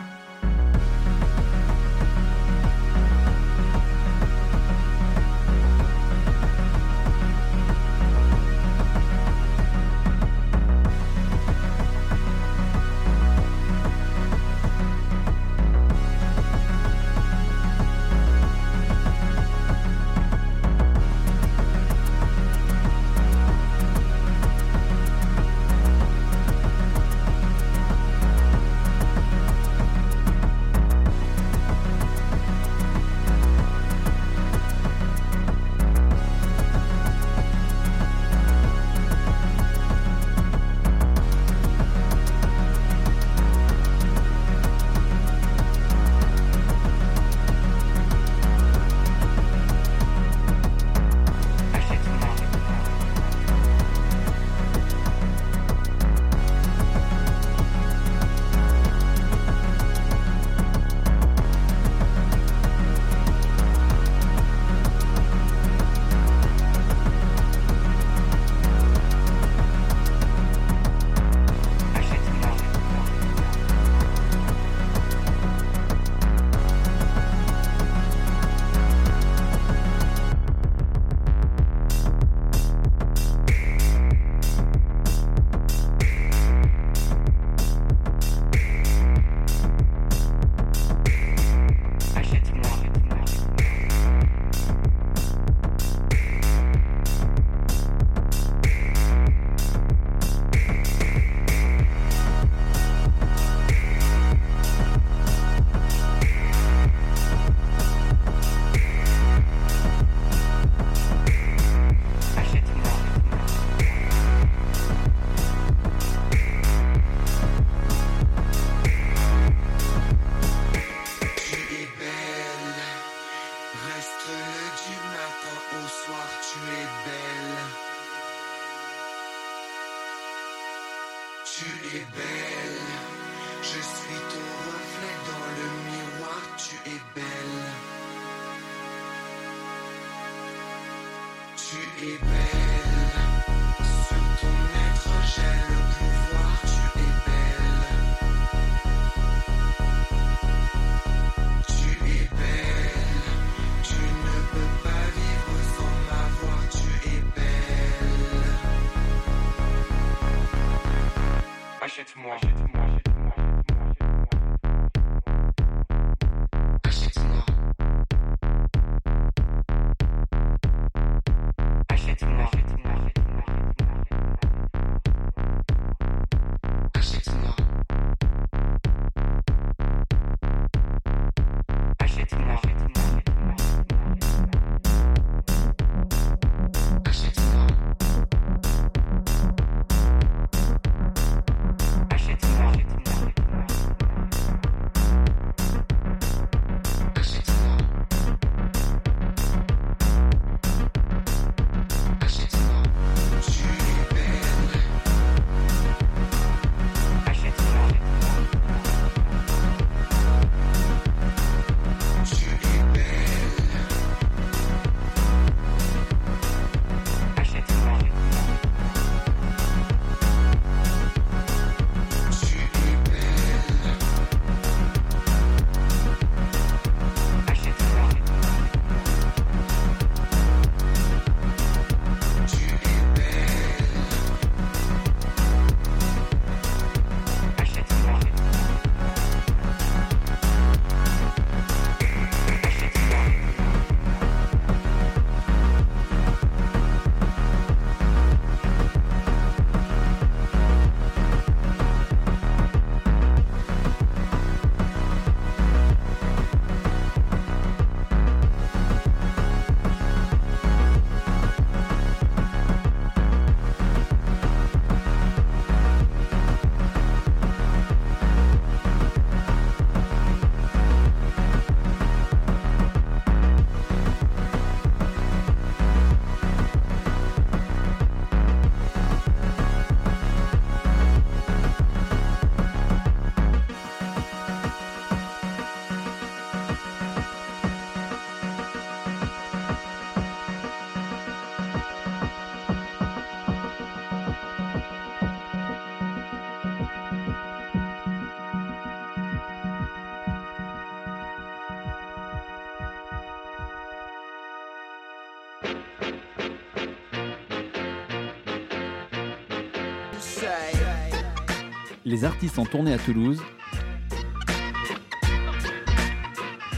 Les 312.13 312.27
artistes 312.27 312.59
en 312.59 312.67
tournée 312.67 312.93
à 312.93 312.99
Toulouse. 312.99 313.41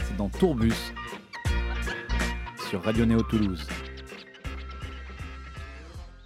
C'est 0.07 0.15
dans 0.15 0.29
Tourbus 0.29 0.93
sur 2.69 2.81
Radio 2.81 3.05
Néo 3.05 3.21
Toulouse. 3.21 3.67